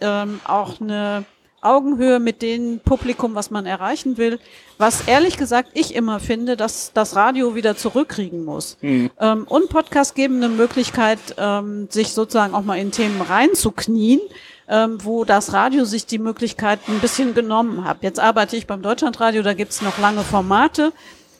[0.44, 1.24] auch eine
[1.62, 4.38] Augenhöhe mit dem Publikum, was man erreichen will.
[4.78, 8.76] Was ehrlich gesagt ich immer finde, dass das Radio wieder zurückkriegen muss.
[8.82, 9.10] Mhm.
[9.18, 14.20] Ähm, und Podcasts geben eine Möglichkeit, ähm, sich sozusagen auch mal in Themen reinzuknien,
[14.68, 17.98] ähm, wo das Radio sich die Möglichkeit ein bisschen genommen hat.
[18.02, 20.92] Jetzt arbeite ich beim Deutschlandradio, da gibt's noch lange Formate.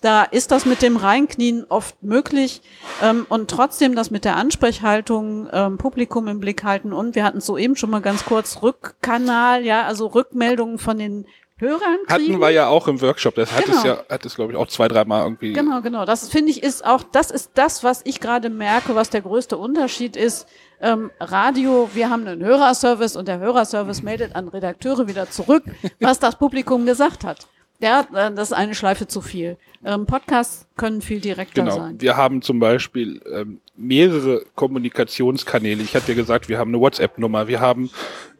[0.02, 2.60] Da ist das mit dem Reinknien oft möglich
[3.02, 6.92] ähm, und trotzdem das mit der Ansprechhaltung ähm, Publikum im Blick halten.
[6.92, 11.24] Und wir hatten soeben schon mal ganz kurz Rückkanal, ja, also Rückmeldungen von den
[11.56, 12.32] Hörern kriegen.
[12.32, 13.36] Hatten wir ja auch im Workshop.
[13.36, 13.78] Das hat genau.
[13.78, 15.52] es ja, hat es glaube ich auch zwei, dreimal irgendwie.
[15.52, 16.04] Genau, genau.
[16.04, 19.56] Das finde ich ist auch, das ist das, was ich gerade merke, was der größte
[19.56, 20.48] Unterschied ist.
[20.80, 25.62] Ähm, Radio, wir haben einen Hörerservice und der Hörerservice meldet an Redakteure wieder zurück,
[26.00, 27.46] was das Publikum gesagt hat.
[27.82, 29.56] Ja, äh, das ist eine Schleife zu viel.
[29.84, 31.76] Ähm, Podcasts können viel direkter genau.
[31.76, 32.00] sein.
[32.00, 35.82] Wir haben zum Beispiel ähm, mehrere Kommunikationskanäle.
[35.82, 37.90] Ich hatte ja gesagt, wir haben eine WhatsApp-Nummer, wir haben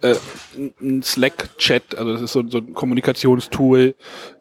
[0.00, 0.14] äh,
[0.80, 3.96] ein Slack-Chat, also das ist so, so ein Kommunikationstool.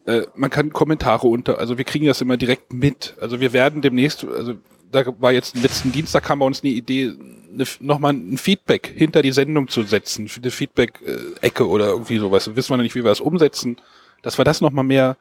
[0.06, 3.16] Äh, man kann Kommentare unter, also wir kriegen das immer direkt mit.
[3.20, 4.54] Also wir werden demnächst, also
[4.92, 7.14] da war jetzt letzten Dienstag kam bei uns eine Idee,
[7.52, 12.56] eine, nochmal ein Feedback hinter die Sendung zu setzen, eine Feedback-Ecke oder irgendwie sowas.
[12.56, 13.78] Wissen wir noch nicht, wie wir das umsetzen
[14.22, 15.18] dass wir das nochmal mehr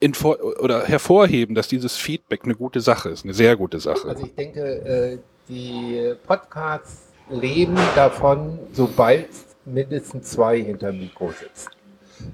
[0.00, 4.08] info oder hervorheben, dass dieses Feedback eine gute Sache ist, eine sehr gute Sache.
[4.08, 5.18] Also ich denke, äh,
[5.48, 9.28] die Podcasts leben davon, sobald
[9.64, 11.70] mindestens zwei hinter Mikro sitzen.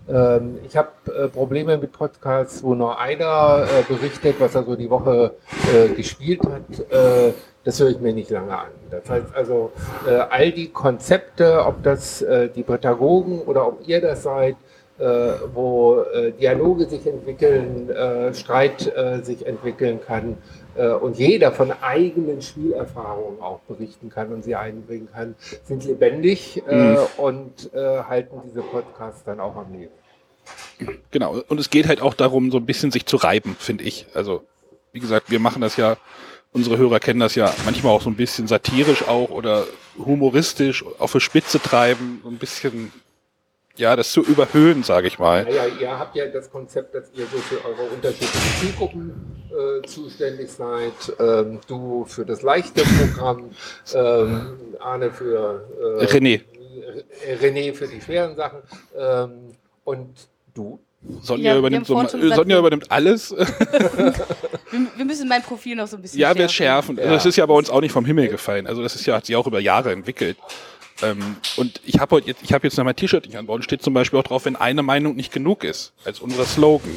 [0.08, 4.76] Ähm, ich habe äh, Probleme mit Podcasts, wo nur einer äh, berichtet, was er so
[4.76, 5.34] die Woche
[5.96, 6.62] gespielt hat.
[7.64, 8.68] das höre ich mir nicht lange an.
[8.90, 9.72] Das heißt also,
[10.30, 14.56] all die Konzepte, ob das die Pädagogen oder ob ihr das seid,
[15.54, 18.92] wo äh, Dialoge sich entwickeln, äh, Streit
[19.22, 20.36] sich entwickeln kann
[21.00, 25.34] und jeder von eigenen Spielerfahrungen auch berichten kann und sie einbringen kann,
[25.64, 26.96] sind lebendig mhm.
[27.18, 29.92] und halten diese Podcasts dann auch am Leben.
[31.10, 34.06] Genau, und es geht halt auch darum, so ein bisschen sich zu reiben, finde ich.
[34.14, 34.42] Also,
[34.92, 35.96] wie gesagt, wir machen das ja,
[36.52, 39.64] unsere Hörer kennen das ja manchmal auch so ein bisschen satirisch auch oder
[39.98, 42.92] humoristisch auf die Spitze treiben, so ein bisschen
[43.76, 45.44] ja, das zu überhöhen, sage ich mal.
[45.44, 50.50] Naja, ihr habt ja das Konzept, dass ihr so für eure unterschiedlichen Zielgruppen äh, zuständig
[50.50, 50.92] seid.
[51.18, 53.50] Ähm, du für das leichte Programm,
[53.94, 55.68] ähm, Arne für
[56.00, 56.42] äh, René.
[57.40, 58.60] René für die schweren Sachen
[58.96, 59.54] ähm,
[59.84, 60.78] und du
[61.20, 63.30] Sonja, ja, übernimmt, so, Sonja übernimmt alles.
[63.36, 63.44] wir,
[64.96, 66.98] wir, müssen mein Profil noch so ein bisschen Ja, wir schärfen.
[66.98, 68.66] Also das ist ja bei uns auch nicht vom Himmel gefallen.
[68.66, 70.36] Also das ist ja, hat sich auch über Jahre entwickelt.
[71.02, 73.82] Ähm, und ich habe heute jetzt, ich habe jetzt noch mein T-Shirt nicht anbauen, steht
[73.82, 76.90] zum Beispiel auch drauf, wenn eine Meinung nicht genug ist, als unser Slogan.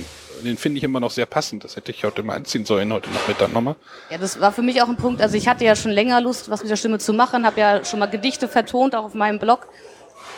[0.43, 1.63] Den finde ich immer noch sehr passend.
[1.63, 3.75] Das hätte ich heute mal anziehen sollen, heute Nachmittag nochmal.
[4.11, 5.21] Ja, das war für mich auch ein Punkt.
[5.21, 7.85] Also ich hatte ja schon länger Lust, was mit der Stimme zu machen, habe ja
[7.85, 9.67] schon mal Gedichte vertont, auch auf meinem Blog.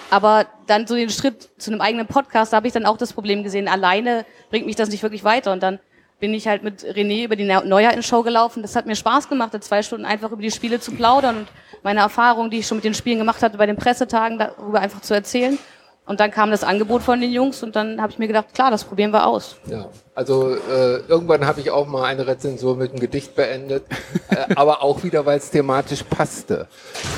[0.10, 3.12] Aber dann so den Schritt zu einem eigenen Podcast, da habe ich dann auch das
[3.12, 5.52] Problem gesehen, alleine bringt mich das nicht wirklich weiter.
[5.52, 5.80] Und dann
[6.20, 8.62] bin ich halt mit René über die Neujahr in Show gelaufen.
[8.62, 11.48] Das hat mir Spaß gemacht, zwei Stunden einfach über die Spiele zu plaudern und
[11.84, 15.02] meine Erfahrungen, die ich schon mit den Spielen gemacht hatte, bei den Pressetagen darüber einfach
[15.02, 15.58] zu erzählen.
[16.06, 18.72] Und dann kam das Angebot von den Jungs und dann habe ich mir gedacht, klar,
[18.72, 19.58] das probieren wir aus.
[19.68, 23.84] Ja, Also äh, irgendwann habe ich auch mal eine Rezension mit einem Gedicht beendet,
[24.30, 26.66] äh, aber auch wieder, weil es thematisch passte.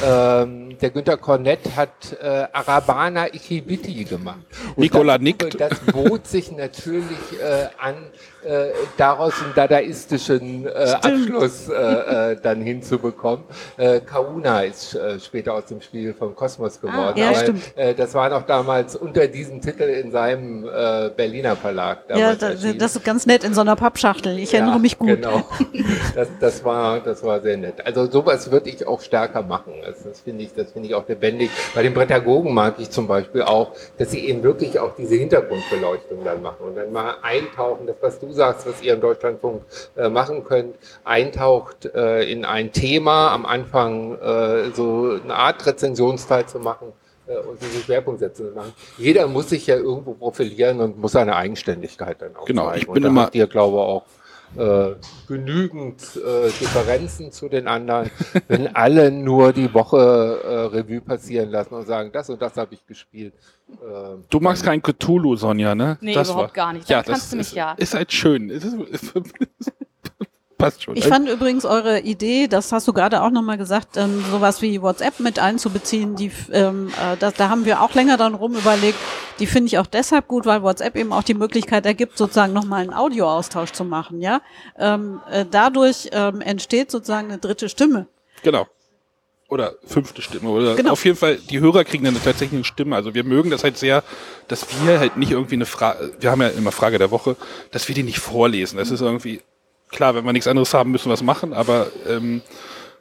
[0.06, 4.40] Ähm, der Günter Kornett hat äh, Arabana Ikibiti gemacht.
[4.76, 5.62] Und Nicola das, nickt.
[5.62, 7.96] Das bot sich natürlich äh, an,
[8.44, 11.68] äh, daraus einen dadaistischen äh, Abschluss
[12.44, 13.46] dann hinzubekommen.
[14.06, 17.14] Kauna ist später aus dem Spiel von Kosmos geworden.
[17.16, 17.64] Ah, ja, aber, stimmt.
[17.98, 20.64] Das war noch damals unter diesem Titel in seinem
[21.16, 22.04] Berliner Verlag.
[22.10, 22.80] Ja, damals das, erschienen.
[22.90, 24.40] Das ist ganz nett in so einer Pappschachtel.
[24.40, 25.10] Ich erinnere Ja, mich gut.
[25.10, 25.44] Genau.
[26.16, 27.86] Das, das war, das war sehr nett.
[27.86, 29.74] Also sowas würde ich auch stärker machen.
[29.86, 31.52] Das, das finde ich, das finde ich auch lebendig.
[31.76, 36.24] Bei den Pädagogen mag ich zum Beispiel auch, dass sie eben wirklich auch diese Hintergrundbeleuchtung
[36.24, 39.62] dann machen und dann mal eintauchen, das was du sagst, was ihr im Deutschlandfunk
[39.96, 46.48] äh, machen könnt, eintaucht äh, in ein Thema, am Anfang äh, so eine Art Rezensionsteil
[46.48, 46.94] zu machen
[47.38, 48.74] und diese Schwerpunktsätze machen.
[48.98, 52.80] Jeder muss sich ja irgendwo profilieren und muss seine Eigenständigkeit dann auch Genau, zeigen.
[52.80, 54.06] ich bin und da immer- habt ihr, glaube ich, auch
[54.58, 54.96] äh,
[55.28, 58.10] genügend äh, Differenzen zu den anderen,
[58.48, 62.74] wenn alle nur die Woche äh, Revue passieren lassen und sagen, das und das habe
[62.74, 63.34] ich gespielt.
[63.74, 63.76] Äh,
[64.28, 66.00] Du magst kein Cthulhu, Sonja, ne?
[66.02, 66.90] Nee, das überhaupt war, gar nicht.
[66.90, 67.74] Ja, Dann kannst das du mich ist, ja.
[67.74, 68.50] ist halt schön.
[70.60, 70.96] Passt schon.
[70.98, 74.82] Ich fand übrigens eure Idee, das hast du gerade auch nochmal gesagt, ähm, sowas wie
[74.82, 78.98] WhatsApp mit einzubeziehen, die, ähm, äh, da, da haben wir auch länger dann rum überlegt.
[79.40, 82.82] Die finde ich auch deshalb gut, weil WhatsApp eben auch die Möglichkeit ergibt, sozusagen nochmal
[82.82, 84.22] einen Audioaustausch zu machen.
[84.22, 84.42] Ja,
[84.78, 88.08] ähm, äh, dadurch ähm, entsteht sozusagen eine dritte Stimme.
[88.44, 88.68] Genau.
[89.48, 90.50] Oder fünfte Stimme.
[90.50, 90.92] Oder Genau.
[90.92, 92.98] auf jeden Fall, die Hörer kriegen dann tatsächlich eine Stimme.
[92.98, 94.04] Also wir mögen das halt sehr,
[94.50, 97.38] dass wir halt nicht irgendwie eine Frage, wir haben ja immer Frage der Woche,
[97.72, 98.78] dass wir die nicht vorlesen.
[98.78, 99.42] Das ist irgendwie,
[99.90, 102.42] klar, wenn wir nichts anderes haben, müssen wir was machen, aber ähm,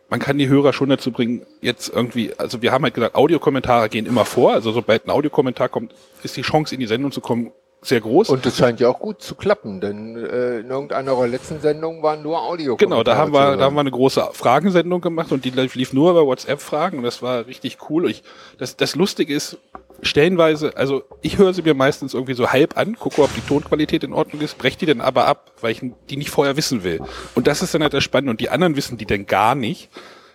[0.09, 3.89] man kann die Hörer schon dazu bringen, jetzt irgendwie, also wir haben halt gesagt, Audiokommentare
[3.89, 4.55] gehen immer vor.
[4.55, 8.31] Also sobald ein Audiokommentar kommt, ist die Chance in die Sendung zu kommen sehr groß.
[8.31, 12.03] und das scheint ja auch gut zu klappen, denn äh, in irgendeiner eurer letzten Sendungen
[12.03, 12.77] waren nur Audio.
[12.77, 16.11] Genau, da haben wir, da haben wir eine große Fragensendung gemacht und die lief nur
[16.11, 18.11] über WhatsApp-Fragen und das war richtig cool.
[18.11, 18.25] Ich,
[18.59, 19.59] das, das Lustige ist,
[20.03, 24.05] stellenweise, also ich höre sie mir meistens irgendwie so halb an, gucke, ob die Tonqualität
[24.05, 27.01] in Ordnung ist, breche die dann aber ab, weil ich die nicht vorher wissen will.
[27.35, 28.31] Und das ist dann halt das Spannende.
[28.31, 29.91] Und die anderen wissen die dann gar nicht.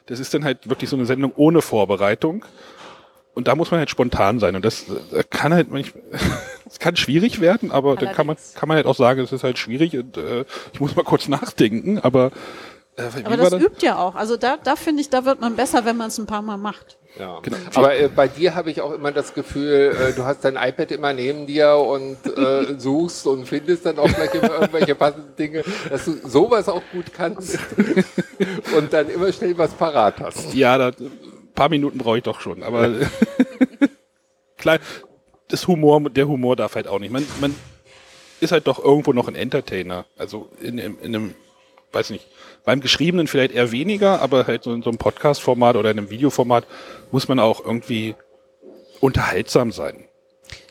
[0.05, 2.45] Das ist dann halt wirklich so eine Sendung ohne Vorbereitung.
[3.36, 4.55] Und da muss man halt spontan sein.
[4.55, 6.03] Und das äh, kann halt manchmal,
[6.70, 8.53] es kann schwierig werden, aber dann kann man, Allerdings.
[8.53, 11.28] kann man halt auch sagen, es ist halt schwierig und äh, ich muss mal kurz
[11.28, 12.32] nachdenken, aber
[12.95, 14.16] äh, Aber war das übt ja auch.
[14.16, 16.57] Also da, da finde ich, da wird man besser, wenn man es ein paar Mal
[16.57, 16.97] macht.
[17.20, 17.39] Ja.
[17.41, 17.57] Genau.
[17.76, 20.91] Aber äh, bei dir habe ich auch immer das Gefühl, äh, du hast dein iPad
[20.91, 25.64] immer neben dir und äh, suchst und findest dann auch gleich immer irgendwelche passenden Dinge,
[25.89, 27.59] dass du sowas auch gut kannst
[28.78, 30.53] und dann immer schnell was parat hast.
[30.53, 32.89] Ja, da, ein paar Minuten brauche ich doch schon, aber
[34.57, 34.80] klar,
[35.49, 37.11] das Humor, der Humor darf halt auch nicht.
[37.11, 37.55] Man, man
[38.39, 40.05] ist halt doch irgendwo noch ein Entertainer.
[40.18, 41.36] Also in, in, in einem,
[41.91, 42.28] weiß nicht,
[42.66, 46.09] beim Geschriebenen vielleicht eher weniger, aber halt so in so einem Podcast-Format oder in einem
[46.09, 46.66] Videoformat
[47.11, 48.16] muss man auch irgendwie
[48.99, 50.05] unterhaltsam sein.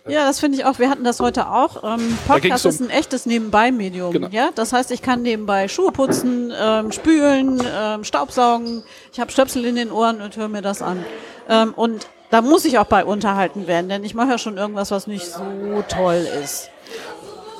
[0.09, 0.81] Ja, das finde ich auch.
[0.81, 1.85] Wir hatten das heute auch.
[1.85, 4.13] Ähm, Podcast um- ist ein echtes Nebenbei-Medium.
[4.13, 4.29] Genau.
[4.33, 8.83] Ja, das heißt, ich kann nebenbei Schuhe putzen, ähm, spülen, ähm, Staubsaugen.
[9.13, 11.05] Ich habe Stöpsel in den Ohren und höre mir das an.
[11.49, 14.91] Ähm, und da muss ich auch bei unterhalten werden, denn ich mache ja schon irgendwas,
[14.91, 16.71] was nicht so toll ist.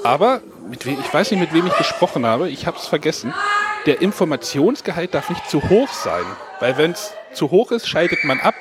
[0.03, 0.41] Aber
[0.73, 3.33] ich weiß nicht, mit wem ich gesprochen habe, ich habe es vergessen.
[3.87, 6.25] Der Informationsgehalt darf nicht zu hoch sein,
[6.61, 8.55] weil wenn es zu hoch ist, schaltet man ab,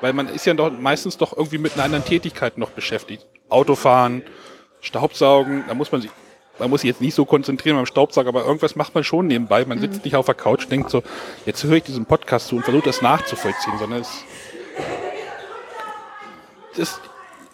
[0.00, 3.24] weil man ist ja doch meistens doch irgendwie mit einer anderen Tätigkeit noch beschäftigt.
[3.48, 4.22] Autofahren,
[4.80, 6.10] Staubsaugen, da muss man sich,
[6.58, 9.64] man muss sich jetzt nicht so konzentrieren beim Staubsaugen, aber irgendwas macht man schon nebenbei.
[9.64, 11.04] Man sitzt nicht auf der Couch und denkt so,
[11.46, 14.24] jetzt höre ich diesen Podcast zu und versuche das nachzuvollziehen, sondern es,
[16.76, 17.00] das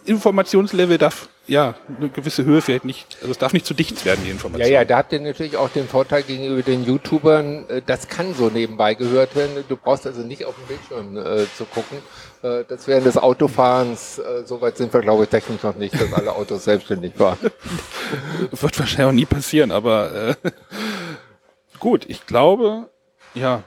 [0.05, 4.21] Informationslevel darf ja eine gewisse Höhe vielleicht nicht, also es darf nicht zu dicht werden,
[4.23, 4.73] die Ja, Information.
[4.73, 8.49] ja, da habt ihr natürlich auch den Vorteil gegenüber den YouTubern, äh, das kann so
[8.49, 9.65] nebenbei gehört werden.
[9.69, 11.99] Du brauchst also nicht auf dem Bildschirm äh, zu gucken.
[12.43, 16.13] Äh, das während des Autofahrens, äh, soweit sind wir, glaube ich, technisch noch nicht, dass
[16.13, 17.39] alle Autos selbstständig fahren.
[18.51, 20.35] Wird wahrscheinlich auch nie passieren, aber äh,
[21.81, 22.89] gut, ich glaube,
[23.35, 23.63] ja.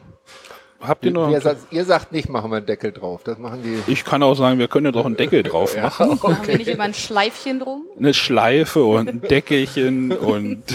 [0.86, 1.29] Habt ihr noch?
[1.29, 3.21] Ihr, sagt, ihr sagt nicht, machen wir einen Deckel drauf.
[3.23, 3.91] Das machen die.
[3.91, 6.09] Ich kann auch sagen, wir können ja doch einen Deckel drauf machen.
[6.21, 7.86] Machen wir nicht immer ein Schleifchen drum?
[7.97, 10.63] Eine Schleife und ein Deckelchen und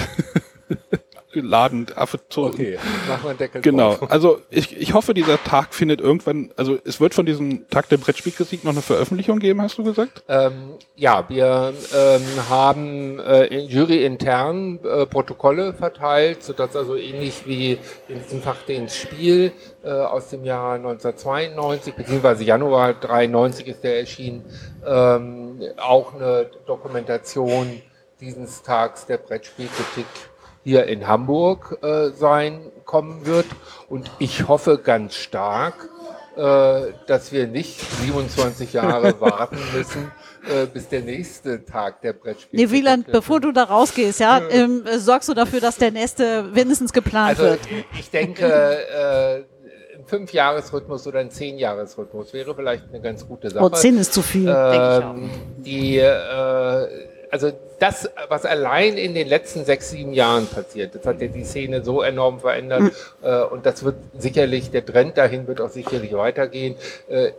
[1.35, 2.45] Laden Affe zu.
[2.45, 3.95] Okay, machen wir einen Deckel Genau.
[3.95, 4.11] drauf.
[4.11, 7.99] Also ich, ich hoffe, dieser Tag findet irgendwann, also es wird von diesem Tag der
[7.99, 10.22] Brettspielkritik noch eine Veröffentlichung geben, hast du gesagt?
[10.29, 17.47] Ähm, ja, wir ähm, haben äh, in Jury intern äh, Protokolle verteilt, sodass also ähnlich
[17.47, 19.53] wie in diesem Fachdienst Spiel
[19.85, 24.45] äh, aus dem Jahr 1992 beziehungsweise Januar 93 ist der erschienen,
[24.87, 27.81] ähm, auch eine Dokumentation
[28.20, 30.07] dieses Tags der Brettspielkritik
[30.69, 33.47] hier in Hamburg äh, sein kommen wird.
[33.89, 35.89] Und ich hoffe ganz stark,
[36.37, 40.12] äh, dass wir nicht 27 Jahre warten müssen,
[40.47, 42.62] äh, bis der nächste Tag der Brettspiele.
[42.62, 46.43] Nee, Wieland, bevor du da rausgehst, ja, ähm, äh, sorgst du dafür, dass der nächste
[46.43, 47.61] mindestens geplant also, wird.
[47.99, 49.37] Ich denke, äh,
[49.99, 53.64] ein Fünfjahresrhythmus oder ein Zehnjahresrhythmus wäre vielleicht eine ganz gute Sache.
[53.64, 54.55] Oh, zehn ist zu viel.
[54.55, 55.31] Ähm,
[55.64, 61.20] die, äh, also das, was allein in den letzten sechs, sieben Jahren passiert, das hat
[61.20, 62.91] ja die Szene so enorm verändert Hm.
[63.22, 66.76] äh, und das wird sicherlich, der Trend dahin wird auch sicherlich weitergehen.
[67.09, 67.33] Äh,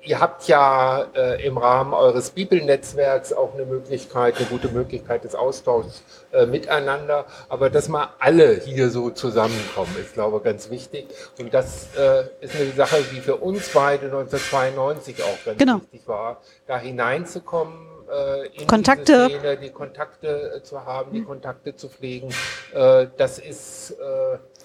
[0.00, 5.34] Ihr habt ja äh, im Rahmen eures Bibelnetzwerks auch eine Möglichkeit, eine gute Möglichkeit des
[5.34, 6.02] Austauschs
[6.32, 7.26] äh, miteinander.
[7.48, 11.08] Aber dass mal alle hier so zusammenkommen, ist, glaube ich, ganz wichtig.
[11.40, 15.80] Und das äh, ist eine Sache, die für uns beide 1992 auch ganz Genau.
[15.82, 17.87] wichtig war, da hineinzukommen.
[18.10, 19.26] Äh, in Kontakte.
[19.28, 22.28] Szene, die Kontakte äh, zu haben, die Kontakte zu pflegen.
[22.74, 23.94] Äh, das ist äh,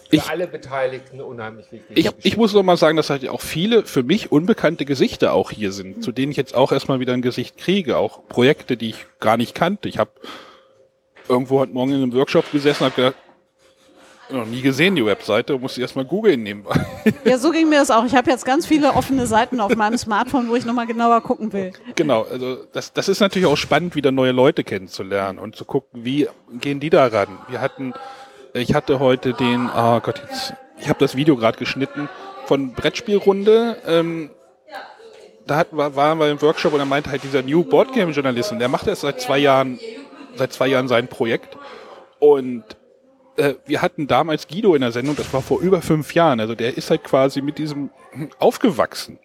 [0.09, 1.97] für Ich- alle Beteiligten unheimlich wichtig.
[1.97, 5.51] Ich, ich muss noch mal sagen, dass halt auch viele für mich unbekannte Gesichter auch
[5.51, 7.97] hier sind, zu denen ich jetzt auch erstmal wieder ein Gesicht kriege.
[7.97, 9.89] Auch Projekte, die ich gar nicht kannte.
[9.89, 10.11] Ich habe
[11.27, 13.22] irgendwo heute Morgen in einem Workshop gesessen und habe gedacht,
[14.29, 16.85] noch nie gesehen die Webseite, musste erstmal googeln nebenbei.
[17.25, 18.05] Ja, so ging mir das auch.
[18.05, 21.51] Ich habe jetzt ganz viele offene Seiten auf meinem Smartphone, wo ich nochmal genauer gucken
[21.53, 21.73] will.
[21.95, 26.03] genau, also das, das ist natürlich auch spannend, wieder neue Leute kennenzulernen und zu gucken,
[26.03, 26.27] wie
[26.59, 27.37] gehen die da ran.
[27.49, 27.93] Wir hatten,
[28.53, 32.09] ich hatte heute den, ah Gott, jetzt, ich habe das Video gerade geschnitten
[32.45, 33.77] von Brettspielrunde.
[33.85, 34.29] Ähm,
[35.45, 38.11] da hat, war, waren wir im Workshop und er meinte halt dieser New Board Game
[38.11, 39.79] Journalist und der macht erst seit zwei Jahren,
[40.35, 41.57] seit zwei Jahren sein Projekt
[42.19, 42.63] und
[43.37, 46.55] äh, wir hatten damals Guido in der Sendung, das war vor über fünf Jahren, also
[46.55, 47.89] der ist halt quasi mit diesem
[48.39, 49.19] aufgewachsen.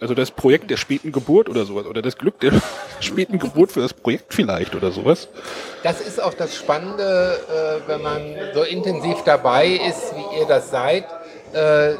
[0.00, 1.86] Also das Projekt der späten Geburt oder sowas.
[1.86, 2.52] Oder das Glück der
[3.00, 5.28] späten Geburt für das Projekt vielleicht oder sowas.
[5.82, 8.22] Das ist auch das Spannende, äh, wenn man
[8.54, 11.04] so intensiv dabei ist, wie ihr das seid,
[11.52, 11.94] äh,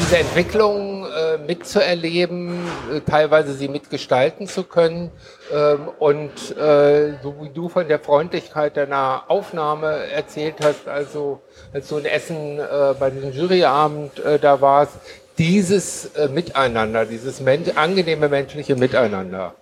[0.00, 2.58] diese Entwicklung äh, mitzuerleben,
[2.92, 5.10] äh, teilweise sie mitgestalten zu können
[5.52, 11.40] ähm, und äh, so wie du von der Freundlichkeit deiner Aufnahme erzählt hast, also
[11.72, 14.94] als du in Essen äh, bei diesem Juryabend äh, da warst,
[15.38, 19.54] dieses äh, Miteinander, dieses men angenehme menschliche Miteinander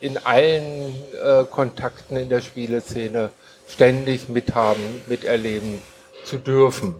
[0.00, 0.94] in allen
[1.50, 3.28] Kontakten in der Spieleszene
[3.68, 5.82] ständig mithaben, miterleben
[6.24, 6.94] zu dürfen.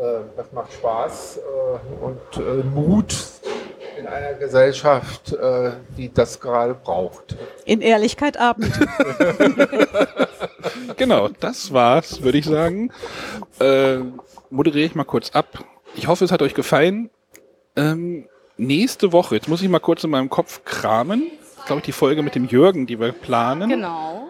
[0.00, 3.14] Äh, das macht Spaß äh, und äh, Mut
[3.98, 7.36] in einer Gesellschaft, äh, die das gerade braucht.
[7.66, 8.72] In Ehrlichkeit Abend.
[10.96, 12.92] Genau, das war's, würde ich sagen.
[13.58, 13.98] Äh,
[14.50, 15.64] moderiere ich mal kurz ab.
[15.94, 17.08] Ich hoffe, es hat euch gefallen.
[17.74, 18.28] Ähm,
[18.58, 21.30] nächste Woche, jetzt muss ich mal kurz in meinem Kopf kramen.
[21.66, 23.70] Glaube ich, die Folge mit dem Jürgen, die wir planen.
[23.70, 24.26] Genau.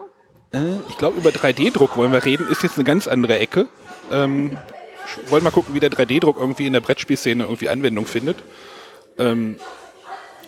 [0.53, 2.47] Äh, ich glaube, über 3D-Druck wollen wir reden.
[2.49, 3.67] Ist jetzt eine ganz andere Ecke.
[4.13, 4.57] Ähm,
[5.29, 8.39] wollen mal gucken, wie der 3D-Druck irgendwie in der Brettspielszene irgendwie Anwendung findet.
[9.19, 9.57] Ähm,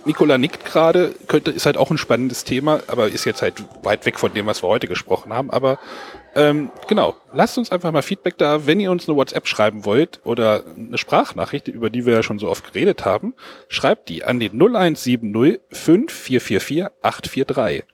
[0.04, 4.04] Nicola nickt gerade, könnte, ist halt auch ein spannendes Thema, aber ist jetzt halt weit
[4.04, 5.50] weg von dem, was wir heute gesprochen haben.
[5.50, 5.78] Aber
[6.34, 10.20] ähm, genau, lasst uns einfach mal Feedback da, wenn ihr uns eine WhatsApp schreiben wollt
[10.24, 13.34] oder eine Sprachnachricht, über die wir ja schon so oft geredet haben,
[13.68, 17.84] schreibt die an den 0170 5444 843.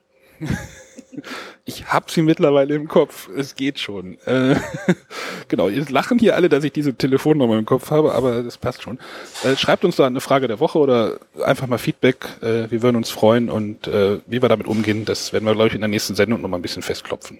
[1.69, 3.29] Ich hab sie mittlerweile im Kopf.
[3.29, 4.17] Es geht schon.
[4.25, 4.55] Äh,
[5.49, 8.81] genau, jetzt lachen hier alle, dass ich diese Telefonnummer im Kopf habe, aber das passt
[8.81, 8.97] schon.
[9.43, 12.25] Äh, schreibt uns da eine Frage der Woche oder einfach mal Feedback.
[12.41, 15.67] Äh, wir würden uns freuen und äh, wie wir damit umgehen, das werden wir, glaube
[15.67, 17.37] ich, in der nächsten Sendung noch mal ein bisschen festklopfen.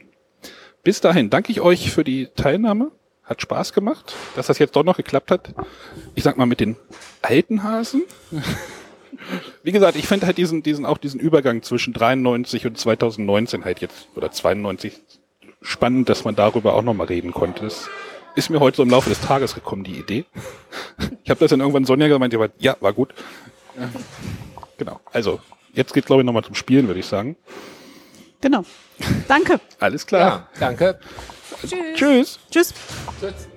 [0.84, 2.92] Bis dahin danke ich euch für die Teilnahme.
[3.24, 5.56] Hat Spaß gemacht, dass das jetzt doch noch geklappt hat.
[6.14, 6.76] Ich sag mal mit den
[7.24, 8.04] alten Hasen.
[9.64, 13.80] Wie gesagt, ich finde halt diesen, diesen, auch diesen Übergang zwischen 93 und 2019 halt
[13.82, 14.94] jetzt, oder 92
[15.62, 17.64] spannend, dass man darüber auch nochmal reden konnte.
[17.64, 17.90] Das
[18.36, 20.26] ist mir heute so im Laufe des Tages gekommen, die Idee.
[21.24, 23.14] Ich habe das dann irgendwann Sonja gemeint, die war, ja, war gut.
[24.78, 25.00] Genau.
[25.14, 25.40] Also,
[25.74, 27.36] jetzt geht's glaube ich nochmal zum Spielen, würde ich sagen.
[28.42, 28.66] Genau.
[29.28, 29.60] Danke.
[29.80, 30.22] Alles klar.
[30.22, 31.00] Ja, danke.
[31.62, 32.40] Tschüss.
[32.50, 32.74] Tschüss.
[33.20, 33.48] Tschüss.